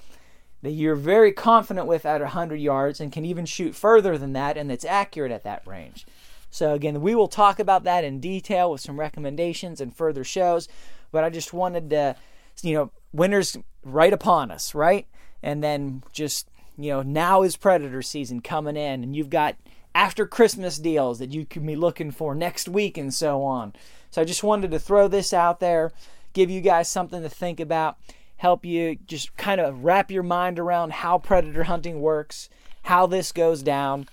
that 0.61 0.71
you're 0.71 0.95
very 0.95 1.31
confident 1.31 1.87
with 1.87 2.05
at 2.05 2.19
100 2.19 2.59
yards, 2.59 2.99
and 2.99 3.11
can 3.11 3.25
even 3.25 3.45
shoot 3.45 3.73
further 3.73 4.17
than 4.17 4.33
that, 4.33 4.57
and 4.57 4.69
that's 4.69 4.85
accurate 4.85 5.31
at 5.31 5.43
that 5.45 5.65
range. 5.65 6.05
So, 6.51 6.73
again, 6.73 7.01
we 7.01 7.15
will 7.15 7.27
talk 7.29 7.59
about 7.59 7.85
that 7.85 8.03
in 8.03 8.19
detail 8.19 8.69
with 8.69 8.81
some 8.81 8.99
recommendations 8.99 9.79
and 9.79 9.95
further 9.95 10.23
shows. 10.23 10.67
But 11.11 11.23
I 11.23 11.29
just 11.29 11.53
wanted 11.53 11.89
to, 11.91 12.15
you 12.61 12.73
know, 12.73 12.91
winter's 13.13 13.57
right 13.83 14.13
upon 14.13 14.51
us, 14.51 14.75
right? 14.75 15.07
And 15.41 15.63
then 15.63 16.03
just 16.11 16.49
you 16.77 16.91
know, 16.91 17.01
now 17.01 17.43
is 17.43 17.55
predator 17.55 18.01
season 18.01 18.41
coming 18.41 18.75
in, 18.75 19.03
and 19.03 19.15
you've 19.15 19.29
got 19.29 19.55
after 19.93 20.25
Christmas 20.25 20.77
deals 20.77 21.19
that 21.19 21.31
you 21.31 21.45
can 21.45 21.65
be 21.65 21.75
looking 21.75 22.11
for 22.11 22.35
next 22.35 22.67
week 22.67 22.97
and 22.97 23.13
so 23.13 23.41
on. 23.43 23.73
So 24.11 24.21
I 24.21 24.25
just 24.25 24.43
wanted 24.43 24.71
to 24.71 24.79
throw 24.79 25.07
this 25.07 25.33
out 25.33 25.61
there, 25.61 25.93
give 26.33 26.49
you 26.49 26.59
guys 26.59 26.89
something 26.89 27.21
to 27.21 27.29
think 27.29 27.61
about, 27.61 27.97
help 28.37 28.65
you 28.65 28.97
just 29.07 29.35
kind 29.37 29.61
of 29.61 29.85
wrap 29.85 30.11
your 30.11 30.23
mind 30.23 30.59
around 30.59 30.91
how 30.91 31.17
predator 31.17 31.63
hunting 31.63 32.01
works, 32.01 32.49
how 32.83 33.07
this 33.07 33.31
goes 33.31 33.63
down, 33.63 34.09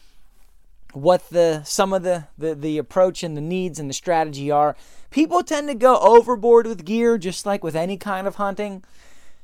what 0.93 1.29
the 1.31 1.63
some 1.65 1.93
of 1.93 2.05
the, 2.05 2.29
the, 2.39 2.55
the 2.55 2.79
approach 2.79 3.25
and 3.25 3.37
the 3.37 3.41
needs 3.41 3.81
and 3.81 3.91
the 3.91 3.95
strategy 3.95 4.53
are. 4.53 4.77
People 5.11 5.43
tend 5.43 5.67
to 5.69 5.75
go 5.75 5.99
overboard 5.99 6.67
with 6.67 6.85
gear 6.85 7.19
just 7.19 7.45
like 7.45 7.65
with 7.65 7.75
any 7.75 7.97
kind 7.97 8.29
of 8.29 8.37
hunting. 8.37 8.85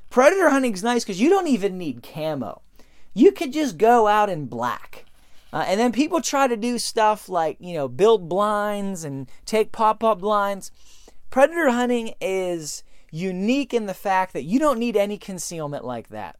Predator 0.08 0.50
hunting 0.50 0.72
is 0.72 0.84
nice 0.84 1.04
because 1.04 1.20
you 1.20 1.28
don't 1.28 1.48
even 1.48 1.76
need 1.76 2.02
camo 2.02 2.62
you 3.18 3.32
could 3.32 3.52
just 3.52 3.78
go 3.78 4.06
out 4.06 4.30
in 4.30 4.46
black. 4.46 5.04
Uh, 5.52 5.64
and 5.66 5.80
then 5.80 5.92
people 5.92 6.20
try 6.20 6.46
to 6.46 6.56
do 6.56 6.78
stuff 6.78 7.28
like, 7.28 7.56
you 7.58 7.74
know, 7.74 7.88
build 7.88 8.28
blinds 8.28 9.02
and 9.02 9.28
take 9.44 9.72
pop 9.72 10.04
up 10.04 10.20
blinds. 10.20 10.70
Predator 11.30 11.70
hunting 11.70 12.14
is 12.20 12.84
unique 13.10 13.74
in 13.74 13.86
the 13.86 13.94
fact 13.94 14.34
that 14.34 14.44
you 14.44 14.58
don't 14.58 14.78
need 14.78 14.96
any 14.96 15.18
concealment 15.18 15.84
like 15.84 16.08
that. 16.08 16.36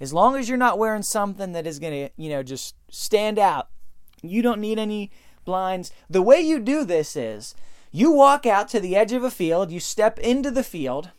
As 0.00 0.12
long 0.12 0.36
as 0.36 0.48
you're 0.48 0.58
not 0.58 0.78
wearing 0.78 1.02
something 1.02 1.52
that 1.52 1.66
is 1.66 1.78
going 1.78 2.08
to, 2.08 2.12
you 2.16 2.28
know, 2.28 2.42
just 2.42 2.74
stand 2.90 3.38
out, 3.38 3.68
you 4.22 4.42
don't 4.42 4.60
need 4.60 4.78
any 4.78 5.10
blinds. 5.44 5.92
The 6.10 6.22
way 6.22 6.40
you 6.40 6.58
do 6.58 6.84
this 6.84 7.14
is 7.14 7.54
you 7.92 8.10
walk 8.10 8.46
out 8.46 8.68
to 8.70 8.80
the 8.80 8.96
edge 8.96 9.12
of 9.12 9.22
a 9.22 9.30
field, 9.30 9.70
you 9.70 9.80
step 9.80 10.18
into 10.18 10.50
the 10.50 10.64
field, 10.64 11.10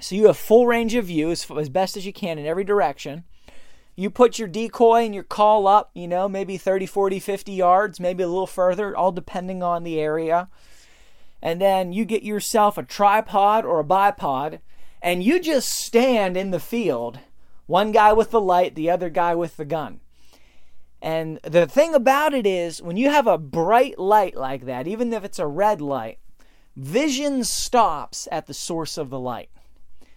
so 0.00 0.14
you 0.14 0.26
have 0.26 0.36
full 0.36 0.66
range 0.66 0.94
of 0.94 1.06
view 1.06 1.30
as, 1.30 1.48
as 1.50 1.68
best 1.68 1.96
as 1.96 2.06
you 2.06 2.12
can 2.12 2.38
in 2.38 2.46
every 2.46 2.64
direction 2.64 3.24
you 3.96 4.10
put 4.10 4.38
your 4.38 4.46
decoy 4.46 5.04
and 5.04 5.14
your 5.14 5.24
call 5.24 5.66
up, 5.66 5.90
you 5.94 6.06
know, 6.06 6.28
maybe 6.28 6.58
30, 6.58 6.84
40, 6.84 7.18
50 7.18 7.52
yards, 7.52 7.98
maybe 7.98 8.22
a 8.22 8.28
little 8.28 8.46
further, 8.46 8.94
all 8.94 9.10
depending 9.10 9.62
on 9.62 9.82
the 9.82 9.98
area. 9.98 10.48
And 11.42 11.60
then 11.60 11.92
you 11.92 12.04
get 12.04 12.22
yourself 12.22 12.76
a 12.76 12.82
tripod 12.82 13.64
or 13.64 13.80
a 13.80 13.84
bipod, 13.84 14.60
and 15.00 15.22
you 15.22 15.40
just 15.40 15.70
stand 15.70 16.36
in 16.36 16.50
the 16.50 16.60
field, 16.60 17.20
one 17.66 17.90
guy 17.90 18.12
with 18.12 18.30
the 18.30 18.40
light, 18.40 18.74
the 18.74 18.90
other 18.90 19.08
guy 19.08 19.34
with 19.34 19.56
the 19.56 19.64
gun. 19.64 20.00
And 21.00 21.38
the 21.42 21.66
thing 21.66 21.94
about 21.94 22.34
it 22.34 22.46
is, 22.46 22.82
when 22.82 22.96
you 22.96 23.10
have 23.10 23.26
a 23.26 23.38
bright 23.38 23.98
light 23.98 24.36
like 24.36 24.66
that, 24.66 24.86
even 24.86 25.12
if 25.12 25.24
it's 25.24 25.38
a 25.38 25.46
red 25.46 25.80
light, 25.80 26.18
vision 26.74 27.44
stops 27.44 28.28
at 28.30 28.46
the 28.46 28.54
source 28.54 28.98
of 28.98 29.08
the 29.08 29.20
light. 29.20 29.50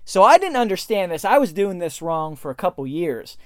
So 0.03 0.23
I 0.23 0.37
didn't 0.37 0.57
understand 0.57 1.11
this. 1.11 1.23
I 1.23 1.37
was 1.37 1.53
doing 1.53 1.79
this 1.79 2.01
wrong 2.01 2.35
for 2.35 2.49
a 2.49 2.55
couple 2.55 2.87
years. 2.87 3.37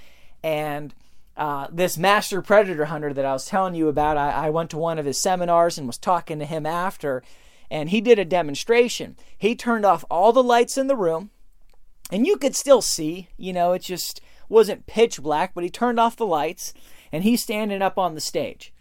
And 0.43 0.93
uh, 1.35 1.67
this 1.71 1.97
master 1.97 2.41
predator 2.41 2.85
hunter 2.85 3.13
that 3.13 3.25
I 3.25 3.33
was 3.33 3.45
telling 3.45 3.75
you 3.75 3.88
about, 3.88 4.17
I, 4.17 4.47
I 4.47 4.50
went 4.50 4.69
to 4.71 4.77
one 4.77 5.00
of 5.00 5.05
his 5.05 5.19
seminars 5.19 5.77
and 5.77 5.88
was 5.88 5.97
talking 5.97 6.39
to 6.39 6.45
him 6.45 6.65
after, 6.65 7.23
and 7.71 7.89
he 7.89 8.01
did 8.01 8.19
a 8.19 8.25
demonstration. 8.25 9.15
He 9.38 9.55
turned 9.55 9.85
off 9.85 10.05
all 10.12 10.31
the 10.31 10.43
lights 10.43 10.77
in 10.77 10.88
the 10.88 10.95
room, 10.95 11.31
and 12.12 12.27
you 12.27 12.38
could 12.38 12.55
still 12.55 12.81
see, 12.81 13.29
you 13.38 13.53
know, 13.53 13.73
it 13.73 13.81
just 13.81 14.21
wasn't 14.50 14.85
pitch 14.85 15.21
black, 15.21 15.53
but 15.53 15.63
he 15.63 15.69
turned 15.69 16.00
off 16.00 16.15
the 16.15 16.25
lights 16.25 16.73
and 17.12 17.23
he's 17.23 17.41
standing 17.41 17.81
up 17.81 17.97
on 17.97 18.13
the 18.13 18.21
stage. 18.21 18.73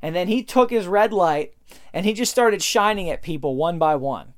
And 0.00 0.14
then 0.14 0.28
he 0.28 0.42
took 0.42 0.70
his 0.70 0.86
red 0.86 1.12
light 1.12 1.54
and 1.92 2.06
he 2.06 2.14
just 2.14 2.32
started 2.32 2.62
shining 2.62 3.10
at 3.10 3.20
people 3.20 3.56
one 3.56 3.78
by 3.78 3.96
one. 3.96 4.34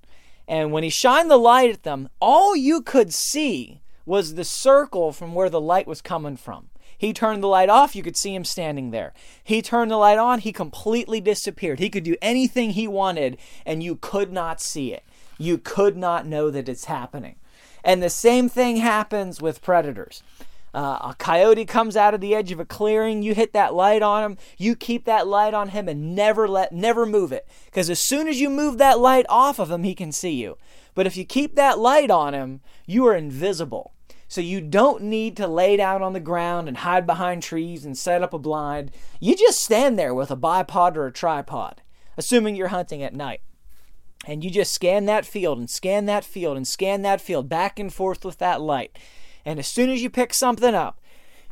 And 0.48 0.72
when 0.72 0.82
he 0.82 0.90
shined 0.90 1.30
the 1.30 1.36
light 1.36 1.70
at 1.70 1.82
them, 1.84 2.08
all 2.20 2.56
you 2.56 2.82
could 2.82 3.14
see 3.14 3.82
was 4.04 4.34
the 4.34 4.44
circle 4.44 5.12
from 5.12 5.34
where 5.34 5.50
the 5.50 5.60
light 5.60 5.86
was 5.86 6.02
coming 6.02 6.36
from. 6.36 6.69
He 7.00 7.14
turned 7.14 7.42
the 7.42 7.46
light 7.46 7.70
off, 7.70 7.96
you 7.96 8.02
could 8.02 8.18
see 8.18 8.34
him 8.34 8.44
standing 8.44 8.90
there. 8.90 9.14
He 9.42 9.62
turned 9.62 9.90
the 9.90 9.96
light 9.96 10.18
on, 10.18 10.40
he 10.40 10.52
completely 10.52 11.18
disappeared. 11.18 11.78
He 11.78 11.88
could 11.88 12.04
do 12.04 12.14
anything 12.20 12.72
he 12.72 12.86
wanted, 12.86 13.38
and 13.64 13.82
you 13.82 13.96
could 13.96 14.30
not 14.30 14.60
see 14.60 14.92
it. 14.92 15.02
You 15.38 15.56
could 15.56 15.96
not 15.96 16.26
know 16.26 16.50
that 16.50 16.68
it's 16.68 16.84
happening. 16.84 17.36
And 17.82 18.02
the 18.02 18.10
same 18.10 18.50
thing 18.50 18.76
happens 18.76 19.40
with 19.40 19.62
predators. 19.62 20.22
Uh, 20.74 20.98
a 21.00 21.16
coyote 21.18 21.64
comes 21.64 21.96
out 21.96 22.12
of 22.12 22.20
the 22.20 22.34
edge 22.34 22.52
of 22.52 22.60
a 22.60 22.66
clearing. 22.66 23.22
You 23.22 23.34
hit 23.34 23.54
that 23.54 23.72
light 23.72 24.02
on 24.02 24.22
him. 24.22 24.36
You 24.58 24.76
keep 24.76 25.06
that 25.06 25.26
light 25.26 25.54
on 25.54 25.70
him 25.70 25.88
and 25.88 26.14
never 26.14 26.46
let, 26.46 26.70
never 26.70 27.06
move 27.06 27.32
it. 27.32 27.48
Because 27.64 27.88
as 27.88 27.98
soon 27.98 28.28
as 28.28 28.42
you 28.42 28.50
move 28.50 28.76
that 28.76 29.00
light 29.00 29.24
off 29.30 29.58
of 29.58 29.70
him, 29.70 29.84
he 29.84 29.94
can 29.94 30.12
see 30.12 30.32
you. 30.32 30.58
But 30.94 31.06
if 31.06 31.16
you 31.16 31.24
keep 31.24 31.54
that 31.54 31.78
light 31.78 32.10
on 32.10 32.34
him, 32.34 32.60
you 32.86 33.06
are 33.06 33.16
invisible. 33.16 33.94
So 34.30 34.40
you 34.40 34.60
don't 34.60 35.02
need 35.02 35.36
to 35.38 35.48
lay 35.48 35.76
down 35.76 36.04
on 36.04 36.12
the 36.12 36.20
ground 36.20 36.68
and 36.68 36.76
hide 36.76 37.04
behind 37.04 37.42
trees 37.42 37.84
and 37.84 37.98
set 37.98 38.22
up 38.22 38.32
a 38.32 38.38
blind. 38.38 38.92
You 39.18 39.34
just 39.34 39.58
stand 39.60 39.98
there 39.98 40.14
with 40.14 40.30
a 40.30 40.36
bipod 40.36 40.94
or 40.94 41.08
a 41.08 41.12
tripod, 41.12 41.82
assuming 42.16 42.54
you're 42.54 42.68
hunting 42.68 43.02
at 43.02 43.12
night. 43.12 43.40
And 44.28 44.44
you 44.44 44.48
just 44.48 44.72
scan 44.72 45.06
that 45.06 45.26
field 45.26 45.58
and 45.58 45.68
scan 45.68 46.06
that 46.06 46.24
field 46.24 46.56
and 46.56 46.64
scan 46.64 47.02
that 47.02 47.20
field 47.20 47.48
back 47.48 47.80
and 47.80 47.92
forth 47.92 48.24
with 48.24 48.38
that 48.38 48.60
light. 48.60 48.96
And 49.44 49.58
as 49.58 49.66
soon 49.66 49.90
as 49.90 50.00
you 50.00 50.08
pick 50.08 50.32
something 50.32 50.76
up, 50.76 51.00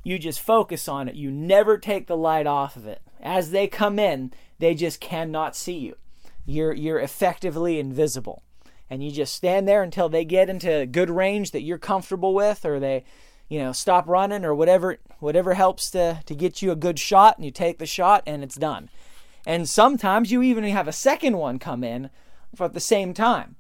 you 0.05 0.17
just 0.17 0.39
focus 0.39 0.87
on 0.87 1.09
it. 1.09 1.17
You 1.17 1.33
never 1.33 1.79
take 1.79 2.07
the 2.07 2.17
light 2.17 2.47
off 2.47 2.77
of 2.77 2.87
it. 2.87 3.03
As 3.21 3.51
they 3.51 3.67
come 3.67 3.99
in, 3.99 4.33
they 4.61 4.77
just 4.77 5.01
cannot 5.01 5.57
see 5.57 5.79
you. 5.79 5.97
You're 6.47 6.75
you're 6.75 7.01
effectively 7.01 7.81
invisible. 7.81 8.45
And 8.91 9.03
you 9.03 9.11
just 9.11 9.35
stand 9.35 9.69
there 9.69 9.83
until 9.83 10.09
they 10.09 10.25
get 10.25 10.49
into 10.49 10.87
good 10.87 11.11
range 11.11 11.51
that 11.51 11.63
you're 11.63 11.79
comfortable 11.79 12.35
with 12.35 12.65
or 12.65 12.81
they 12.81 13.05
you 13.49 13.59
know 13.59 13.73
stop 13.73 14.09
running 14.09 14.45
or 14.45 14.55
whatever 14.55 14.99
whatever 15.21 15.55
helps 15.55 15.91
to 15.91 16.21
to 16.25 16.35
get 16.35 16.63
you 16.63 16.71
a 16.71 16.77
good 16.77 16.99
shot 16.99 17.37
and 17.37 17.45
you 17.45 17.51
take 17.51 17.79
the 17.79 17.87
shot 17.87 18.23
and 18.27 18.43
it's 18.43 18.57
done. 18.57 18.89
And 19.47 19.69
sometimes 19.69 20.31
you 20.31 20.43
even 20.43 20.65
have 20.65 20.89
a 20.89 20.93
second 20.93 21.37
one 21.37 21.59
come 21.59 21.83
in 21.83 22.11
at 22.61 22.75
the 22.75 22.81
same 22.81 23.15
time. 23.15 23.57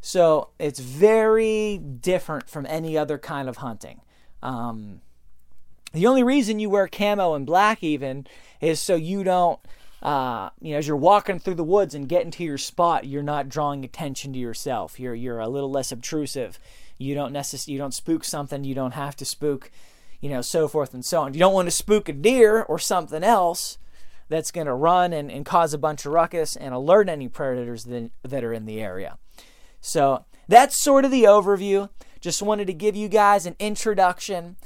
So 0.00 0.50
it's 0.58 0.80
very 0.80 1.78
different 1.78 2.48
from 2.48 2.66
any 2.66 2.96
other 2.98 3.16
kind 3.16 3.48
of 3.48 3.56
hunting. 3.58 4.02
Um, 4.42 5.00
the 5.92 6.06
only 6.06 6.22
reason 6.22 6.58
you 6.58 6.68
wear 6.68 6.88
camo 6.88 7.34
and 7.34 7.46
black 7.46 7.82
even 7.82 8.26
is 8.60 8.80
so 8.80 8.96
you 8.96 9.24
don't, 9.24 9.58
uh, 10.04 10.50
you 10.60 10.72
know, 10.72 10.78
as 10.78 10.86
you're 10.86 10.98
walking 10.98 11.38
through 11.38 11.54
the 11.54 11.64
woods 11.64 11.94
and 11.94 12.08
getting 12.08 12.30
to 12.32 12.44
your 12.44 12.58
spot, 12.58 13.06
you're 13.06 13.22
not 13.22 13.48
drawing 13.48 13.84
attention 13.84 14.34
to 14.34 14.38
yourself. 14.38 15.00
You're 15.00 15.14
you're 15.14 15.40
a 15.40 15.48
little 15.48 15.70
less 15.70 15.90
obtrusive. 15.90 16.58
You 16.98 17.14
don't 17.14 17.32
necessarily 17.32 17.72
you 17.72 17.78
don't 17.78 17.94
spook 17.94 18.22
something 18.22 18.64
you 18.64 18.74
don't 18.74 18.92
have 18.92 19.16
to 19.16 19.24
spook, 19.24 19.70
you 20.20 20.28
know, 20.28 20.42
so 20.42 20.68
forth 20.68 20.92
and 20.92 21.04
so 21.04 21.22
on. 21.22 21.32
You 21.32 21.40
don't 21.40 21.54
want 21.54 21.66
to 21.66 21.74
spook 21.74 22.10
a 22.10 22.12
deer 22.12 22.62
or 22.62 22.78
something 22.78 23.24
else 23.24 23.78
that's 24.28 24.50
going 24.50 24.66
to 24.66 24.74
run 24.74 25.12
and, 25.14 25.30
and 25.30 25.46
cause 25.46 25.72
a 25.72 25.78
bunch 25.78 26.04
of 26.04 26.12
ruckus 26.12 26.54
and 26.54 26.74
alert 26.74 27.08
any 27.08 27.28
predators 27.28 27.84
that, 27.84 28.10
that 28.22 28.44
are 28.44 28.52
in 28.52 28.66
the 28.66 28.80
area. 28.80 29.18
So 29.80 30.24
that's 30.48 30.78
sort 30.78 31.04
of 31.04 31.10
the 31.10 31.24
overview. 31.24 31.88
Just 32.20 32.42
wanted 32.42 32.66
to 32.66 32.72
give 32.74 32.94
you 32.94 33.08
guys 33.08 33.46
an 33.46 33.56
introduction. 33.58 34.56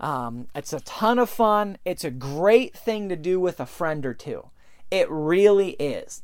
Um, 0.00 0.48
it's 0.54 0.72
a 0.72 0.80
ton 0.80 1.18
of 1.18 1.30
fun. 1.30 1.78
It's 1.84 2.04
a 2.04 2.10
great 2.10 2.76
thing 2.76 3.08
to 3.08 3.16
do 3.16 3.40
with 3.40 3.60
a 3.60 3.66
friend 3.66 4.04
or 4.04 4.14
two. 4.14 4.50
It 4.90 5.08
really 5.10 5.70
is. 5.72 6.22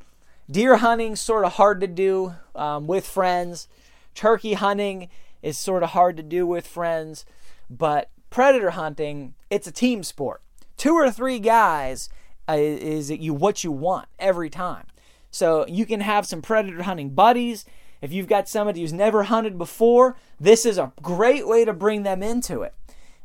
Deer 0.51 0.77
hunting 0.77 1.17
sort 1.17 1.45
of 1.45 1.55
hard 1.55 1.81
to 1.81 1.87
do 1.87 2.35
um, 2.55 2.87
with 2.87 3.07
friends. 3.07 3.69
Turkey 4.15 4.55
hunting 4.55 5.09
is 5.43 5.59
sort 5.59 5.83
of 5.83 5.91
hard 5.91 6.17
to 6.17 6.23
do 6.23 6.47
with 6.47 6.67
friends, 6.67 7.25
but 7.69 8.11
predator 8.31 8.71
hunting 8.71 9.35
it's 9.51 9.67
a 9.67 9.73
team 9.73 10.03
sport. 10.03 10.43
Two 10.77 10.95
or 10.95 11.11
three 11.11 11.39
guys 11.39 12.09
uh, 12.49 12.57
is 12.57 13.11
you 13.11 13.33
what 13.33 13.65
you 13.65 13.73
want 13.73 14.09
every 14.19 14.51
time. 14.51 14.87
So 15.31 15.67
you 15.67 15.87
can 15.87 16.01
have 16.01 16.27
some 16.27 16.43
predator 16.43 16.83
hunting 16.83 17.11
buddies 17.11 17.65
if 18.05 18.13
you've 18.13 18.29
got 18.29 18.51
somebody 18.51 18.83
who's 18.83 18.93
never 18.93 19.23
hunted 19.23 19.57
before, 19.57 20.15
this 20.39 20.67
is 20.67 20.77
a 20.77 20.93
great 21.01 21.49
way 21.49 21.65
to 21.65 21.73
bring 21.73 22.03
them 22.03 22.23
into 22.23 22.61
it. 22.61 22.75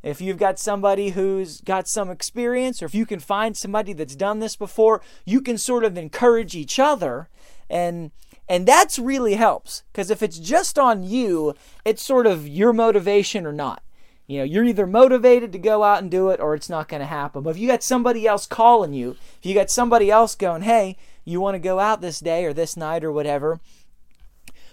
If 0.02 0.22
you've 0.22 0.38
got 0.38 0.60
somebody 0.60 1.10
who's 1.10 1.62
got 1.62 1.88
some 1.88 2.10
experience, 2.10 2.82
or 2.82 2.86
if 2.86 2.96
you 2.96 3.06
can 3.06 3.20
find 3.20 3.56
somebody 3.56 3.94
that's 3.94 4.16
done 4.16 4.40
this 4.40 4.56
before, 4.56 5.02
you 5.26 5.42
can 5.42 5.58
sort 5.58 5.84
of 5.84 5.98
encourage 5.98 6.56
each 6.56 6.80
other 6.80 7.30
and 7.70 8.12
and 8.48 8.66
that's 8.66 8.98
really 8.98 9.36
helps 9.36 9.84
because 9.92 10.10
if 10.10 10.24
it's 10.24 10.40
just 10.40 10.80
on 10.80 11.04
you, 11.04 11.54
it's 11.86 12.02
sort 12.02 12.26
of 12.26 12.48
your 12.48 12.74
motivation 12.74 13.46
or 13.46 13.54
not. 13.54 13.84
You 14.26 14.40
know, 14.40 14.44
you're 14.44 14.64
either 14.64 14.88
motivated 14.88 15.52
to 15.52 15.60
go 15.60 15.84
out 15.84 16.02
and 16.02 16.10
do 16.10 16.30
it 16.30 16.40
or 16.40 16.56
it's 16.56 16.70
not 16.70 16.88
going 16.88 17.00
to 17.02 17.06
happen. 17.06 17.44
But 17.44 17.52
if 17.52 17.58
you 17.58 17.68
got 17.68 17.84
somebody 17.84 18.28
else 18.28 18.48
calling 18.48 18.94
you, 18.94 19.12
if 19.38 19.46
you 19.46 19.54
got 19.54 19.70
somebody 19.70 20.10
else 20.10 20.36
going, 20.36 20.64
"Hey, 20.64 20.98
you 21.26 21.40
want 21.40 21.56
to 21.56 21.60
go 21.60 21.80
out 21.80 22.02
this 22.02 22.20
day 22.20 22.44
or 22.46 22.54
this 22.54 22.76
night 22.76 23.04
or 23.04 23.12
whatever," 23.12 23.60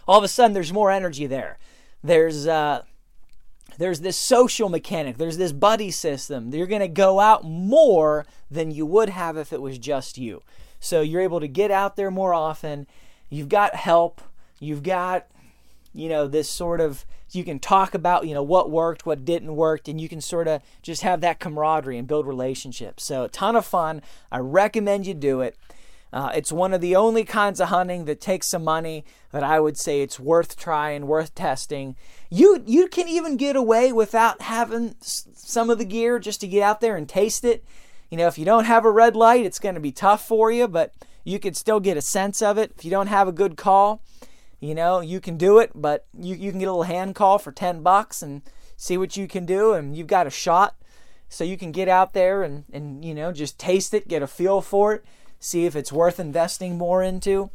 all 0.09 0.19
of 0.19 0.25
a 0.25 0.29
sudden 0.29 0.55
there's 0.55 0.73
more 0.73 0.91
energy 0.91 1.27
there. 1.27 1.59
There's 2.03 2.47
uh, 2.47 2.83
there's 3.79 4.01
this 4.01 4.19
social 4.19 4.69
mechanic. 4.69 5.19
There's 5.19 5.37
this 5.37 5.53
buddy 5.53 5.91
system. 5.91 6.53
You're 6.53 6.67
going 6.67 6.81
to 6.81 6.89
go 6.89 7.21
out 7.21 7.45
more 7.45 8.27
than 8.51 8.71
you 8.71 8.87
would 8.87 9.11
have 9.11 9.37
if 9.37 9.53
it 9.53 9.63
was 9.63 9.79
just 9.79 10.19
you. 10.19 10.43
So 10.81 11.01
you're 11.01 11.21
able 11.21 11.41
to 11.41 11.49
get 11.49 11.71
out 11.71 11.97
there 11.97 12.11
more 12.11 12.35
often. 12.35 12.87
You've 13.29 13.49
got 13.49 13.75
help. 13.75 14.21
You've 14.61 14.83
got 14.83 15.27
you 15.97 16.09
know 16.09 16.29
this 16.29 16.49
sort 16.49 16.81
of 16.81 17.05
you 17.33 17.43
can 17.43 17.59
talk 17.59 17.95
about 17.95 18.27
you 18.27 18.35
know 18.35 18.43
what 18.43 18.71
worked 18.71 19.07
what 19.07 19.25
didn't 19.25 19.57
work 19.57 19.89
and 19.89 20.01
you 20.01 20.09
can 20.09 20.21
sort 20.21 20.47
of 20.47 20.63
just 20.83 21.03
have 21.03 21.23
that 21.23 21.41
camaraderie 21.41 21.99
and 21.99 22.07
build 22.07 22.27
relationships 22.27 23.03
so 23.03 23.25
a 23.25 23.29
ton 23.29 23.57
of 23.57 23.65
fun 23.65 24.03
i 24.31 24.39
recommend 24.39 25.07
you 25.07 25.15
do 25.15 25.41
it 25.41 25.57
uh, 26.13 26.31
it's 26.35 26.53
one 26.53 26.73
of 26.73 26.81
the 26.81 26.97
only 26.97 27.25
kinds 27.25 27.61
of 27.61 27.69
hunting 27.69 28.05
that 28.05 28.21
takes 28.21 28.49
some 28.49 28.65
money 28.65 29.05
that 29.33 29.43
I 29.43 29.59
would 29.59 29.77
say 29.77 30.01
it's 30.01 30.21
worth 30.21 30.57
trying, 30.57 31.07
worth 31.07 31.35
testing. 31.35 31.97
You 32.31 32.63
you 32.67 32.89
can 32.89 33.09
even 33.09 33.37
get 33.37 33.57
away 33.57 33.93
without 33.93 34.43
having 34.43 34.95
some 35.01 35.69
of 35.69 35.79
the 35.79 35.85
gear 35.85 36.19
just 36.19 36.41
to 36.41 36.49
get 36.49 36.63
out 36.63 36.81
there 36.81 36.97
and 36.97 37.09
taste 37.09 37.45
it. 37.45 37.65
You 38.09 38.17
know, 38.17 38.29
if 38.29 38.39
you 38.39 38.45
don't 38.45 38.65
have 38.65 38.85
a 38.85 38.91
red 38.91 39.17
light, 39.17 39.45
it's 39.45 39.59
going 39.59 39.75
to 39.75 39.81
be 39.81 39.93
tough 39.93 40.27
for 40.27 40.51
you, 40.51 40.69
but 40.69 40.95
you 41.25 41.41
can 41.41 41.55
still 41.55 41.81
get 41.81 41.97
a 41.97 42.03
sense 42.03 42.41
of 42.41 42.57
it. 42.57 42.73
If 42.79 42.85
you 42.85 42.91
don't 42.91 43.09
have 43.09 43.27
a 43.27 43.33
good 43.33 43.57
call, 43.57 44.01
you 44.61 44.77
know, 44.77 45.01
you 45.01 45.21
can 45.21 45.37
do 45.37 45.59
it, 45.59 45.73
but 45.75 46.07
you, 46.17 46.37
you 46.37 46.51
can 46.51 46.61
get 46.61 46.69
a 46.69 46.73
little 46.73 46.85
hand 46.85 47.17
call 47.17 47.39
for 47.39 47.51
10 47.51 47.83
bucks 47.83 48.23
and 48.23 48.43
see 48.77 48.97
what 48.97 49.17
you 49.17 49.27
can 49.27 49.45
do, 49.45 49.73
and 49.73 49.97
you've 49.97 50.07
got 50.07 50.29
a 50.29 50.31
shot. 50.31 50.77
So 51.29 51.43
you 51.43 51.59
can 51.59 51.73
get 51.73 51.89
out 51.89 52.13
there 52.13 52.45
and, 52.45 52.65
and 52.73 53.05
you 53.05 53.13
know, 53.13 53.33
just 53.33 53.59
taste 53.59 53.93
it, 53.93 54.07
get 54.07 54.23
a 54.23 54.29
feel 54.29 54.61
for 54.61 54.95
it 54.95 55.05
see 55.39 55.67
if 55.67 55.77
it's 55.77 55.93
worth 55.93 56.19
investing 56.19 56.79
more 56.79 57.03
into. 57.03 57.51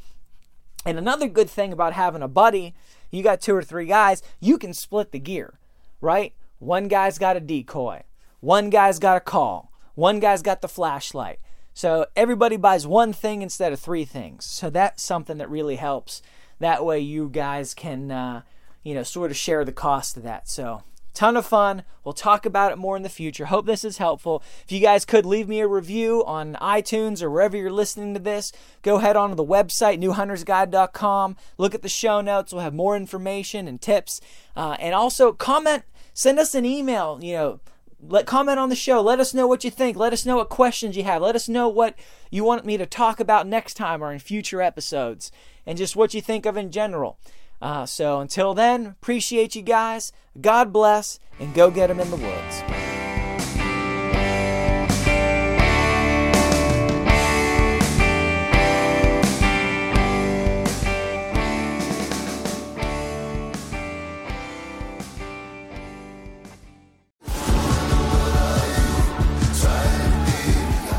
And 0.86 0.98
another 0.98 1.28
good 1.28 1.50
thing 1.50 1.72
about 1.72 1.94
having 1.94 2.22
a 2.22 2.28
buddy, 2.28 2.74
you 3.12 3.24
got 3.24 3.41
two 3.41 3.56
or 3.56 3.63
three 3.63 3.86
guys, 3.86 4.24
you 4.39 4.58
can 4.58 4.74
split 4.74 5.12
the 5.12 5.20
gear, 5.20 5.60
right? 6.00 6.34
One 6.60 6.88
guy's 6.88 7.17
got 7.17 7.38
a 7.38 7.39
decoy, 7.39 8.04
one 8.39 8.70
guy's 8.70 9.00
got 9.00 9.17
a 9.17 9.22
call, 9.22 9.72
one 9.96 10.20
guy's 10.20 10.41
got 10.41 10.62
the 10.62 10.67
flashlight. 10.67 11.39
So 11.74 12.06
everybody 12.15 12.58
buys 12.58 12.86
one 12.86 13.13
thing 13.13 13.41
instead 13.41 13.72
of 13.72 13.80
three 13.80 14.06
things. 14.06 14.46
So 14.46 14.70
that's 14.70 15.04
something 15.04 15.38
that 15.38 15.50
really 15.50 15.78
helps. 15.78 16.22
That 16.60 16.86
way 16.86 17.00
you 17.00 17.30
guys 17.30 17.74
can, 17.74 18.12
uh, 18.12 18.41
you 18.84 18.94
know, 18.94 19.04
sort 19.04 19.32
of 19.32 19.38
share 19.38 19.63
the 19.63 19.72
cost 19.72 20.17
of 20.17 20.24
that. 20.24 20.50
So 20.50 20.84
Ton 21.13 21.36
of 21.36 21.45
fun. 21.45 21.84
We'll 22.04 22.13
talk 22.13 22.45
about 22.45 22.71
it 22.71 22.78
more 22.78 22.95
in 22.95 23.04
the 23.04 23.10
future. 23.10 23.45
Hope 23.45 23.65
this 23.65 23.84
is 23.84 23.97
helpful. 23.97 24.41
If 24.63 24.71
you 24.71 24.80
guys 24.80 25.06
could 25.06 25.26
leave 25.26 25.47
me 25.47 25.60
a 25.60 25.67
review 25.67 26.24
on 26.26 26.56
iTunes 26.62 27.21
or 27.21 27.30
wherever 27.30 27.58
you're 27.58 27.71
listening 27.71 28.13
to 28.13 28.19
this, 28.19 28.52
go 28.82 29.00
head 29.00 29.15
on 29.15 29.30
to 29.30 29.36
the 29.36 29.43
website, 29.43 30.02
newhuntersguide.com. 30.02 31.36
Look 31.58 31.76
at 31.76 31.82
the 31.82 31.89
show 31.89 32.21
notes. 32.21 32.54
We'll 32.54 32.63
have 32.63 32.74
more 32.74 32.95
information 32.95 33.67
and 33.67 33.82
tips. 33.82 34.21
Uh, 34.56 34.78
and 34.80 34.95
also 34.95 35.34
comment, 35.34 35.84
send 36.13 36.39
us 36.39 36.56
an 36.56 36.65
email, 36.65 37.19
you 37.21 37.34
know, 37.34 37.60
let 38.08 38.26
comment 38.26 38.60
on 38.60 38.69
the 38.69 38.76
show. 38.76 39.02
Let 39.02 39.19
us 39.19 39.34
know 39.34 39.45
what 39.45 39.63
you 39.63 39.69
think. 39.69 39.95
Let 39.95 40.13
us 40.13 40.26
know 40.26 40.38
what 40.38 40.50
questions 40.50 40.97
you 40.97 41.04
have. 41.04 41.21
Let 41.21 41.36
us 41.36 41.47
know 41.47 41.67
what 41.67 41.95
you 42.32 42.43
want 42.43 42.65
me 42.65 42.78
to 42.78 42.86
talk 42.86 43.19
about 43.19 43.47
next 43.47 43.76
time 43.76 44.04
or 44.04 44.12
in 44.12 44.19
future 44.19 44.62
episodes 44.62 45.32
and 45.65 45.78
just 45.78 45.95
what 45.95 46.13
you 46.13 46.21
think 46.21 46.45
of 46.45 46.58
in 46.58 46.71
general. 46.71 47.19
Uh, 47.62 47.86
so 47.86 48.19
until 48.19 48.54
then, 48.54 48.88
appreciate 48.88 49.56
you 49.56 49.62
guys. 49.62 50.12
God 50.39 50.74
bless, 50.74 51.19
and 51.39 51.54
go 51.54 51.69
get 51.69 51.88
them 51.88 52.00
in 52.00 52.10
the 52.10 52.17
woods. 52.17 52.63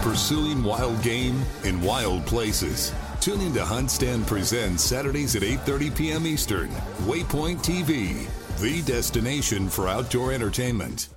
Pursuing 0.03 0.63
wild 0.63 1.03
game 1.03 1.43
in 1.65 1.81
wild 1.83 2.25
places. 2.27 2.93
Tune 3.23 3.41
in 3.41 3.53
to 3.53 3.61
HuntStand 3.61 4.27
Presents 4.27 4.83
Saturdays 4.83 5.37
at 5.37 5.43
8:30 5.43 5.97
p.m. 5.97 6.27
Eastern. 6.27 6.69
Waypoint 7.07 7.59
TV, 7.59 8.27
the 8.59 8.83
destination 8.83 9.69
for 9.69 9.87
outdoor 9.87 10.33
entertainment. 10.33 11.09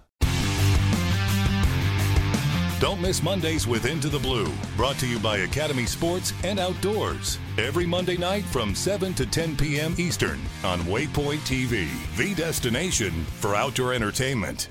Don't 2.79 3.01
miss 3.01 3.23
Mondays 3.23 3.65
with 3.65 3.87
Into 3.87 4.09
the 4.09 4.19
Blue, 4.19 4.53
brought 4.77 4.99
to 4.99 5.07
you 5.07 5.17
by 5.17 5.37
Academy 5.37 5.87
Sports 5.87 6.31
and 6.43 6.59
Outdoors. 6.59 7.39
Every 7.57 7.87
Monday 7.87 8.17
night 8.17 8.45
from 8.45 8.75
7 8.75 9.15
to 9.15 9.25
10 9.25 9.57
p.m. 9.57 9.95
Eastern 9.97 10.39
on 10.63 10.81
Waypoint 10.81 11.39
TV, 11.39 11.87
the 12.17 12.35
destination 12.35 13.25
for 13.41 13.55
outdoor 13.55 13.95
entertainment. 13.95 14.69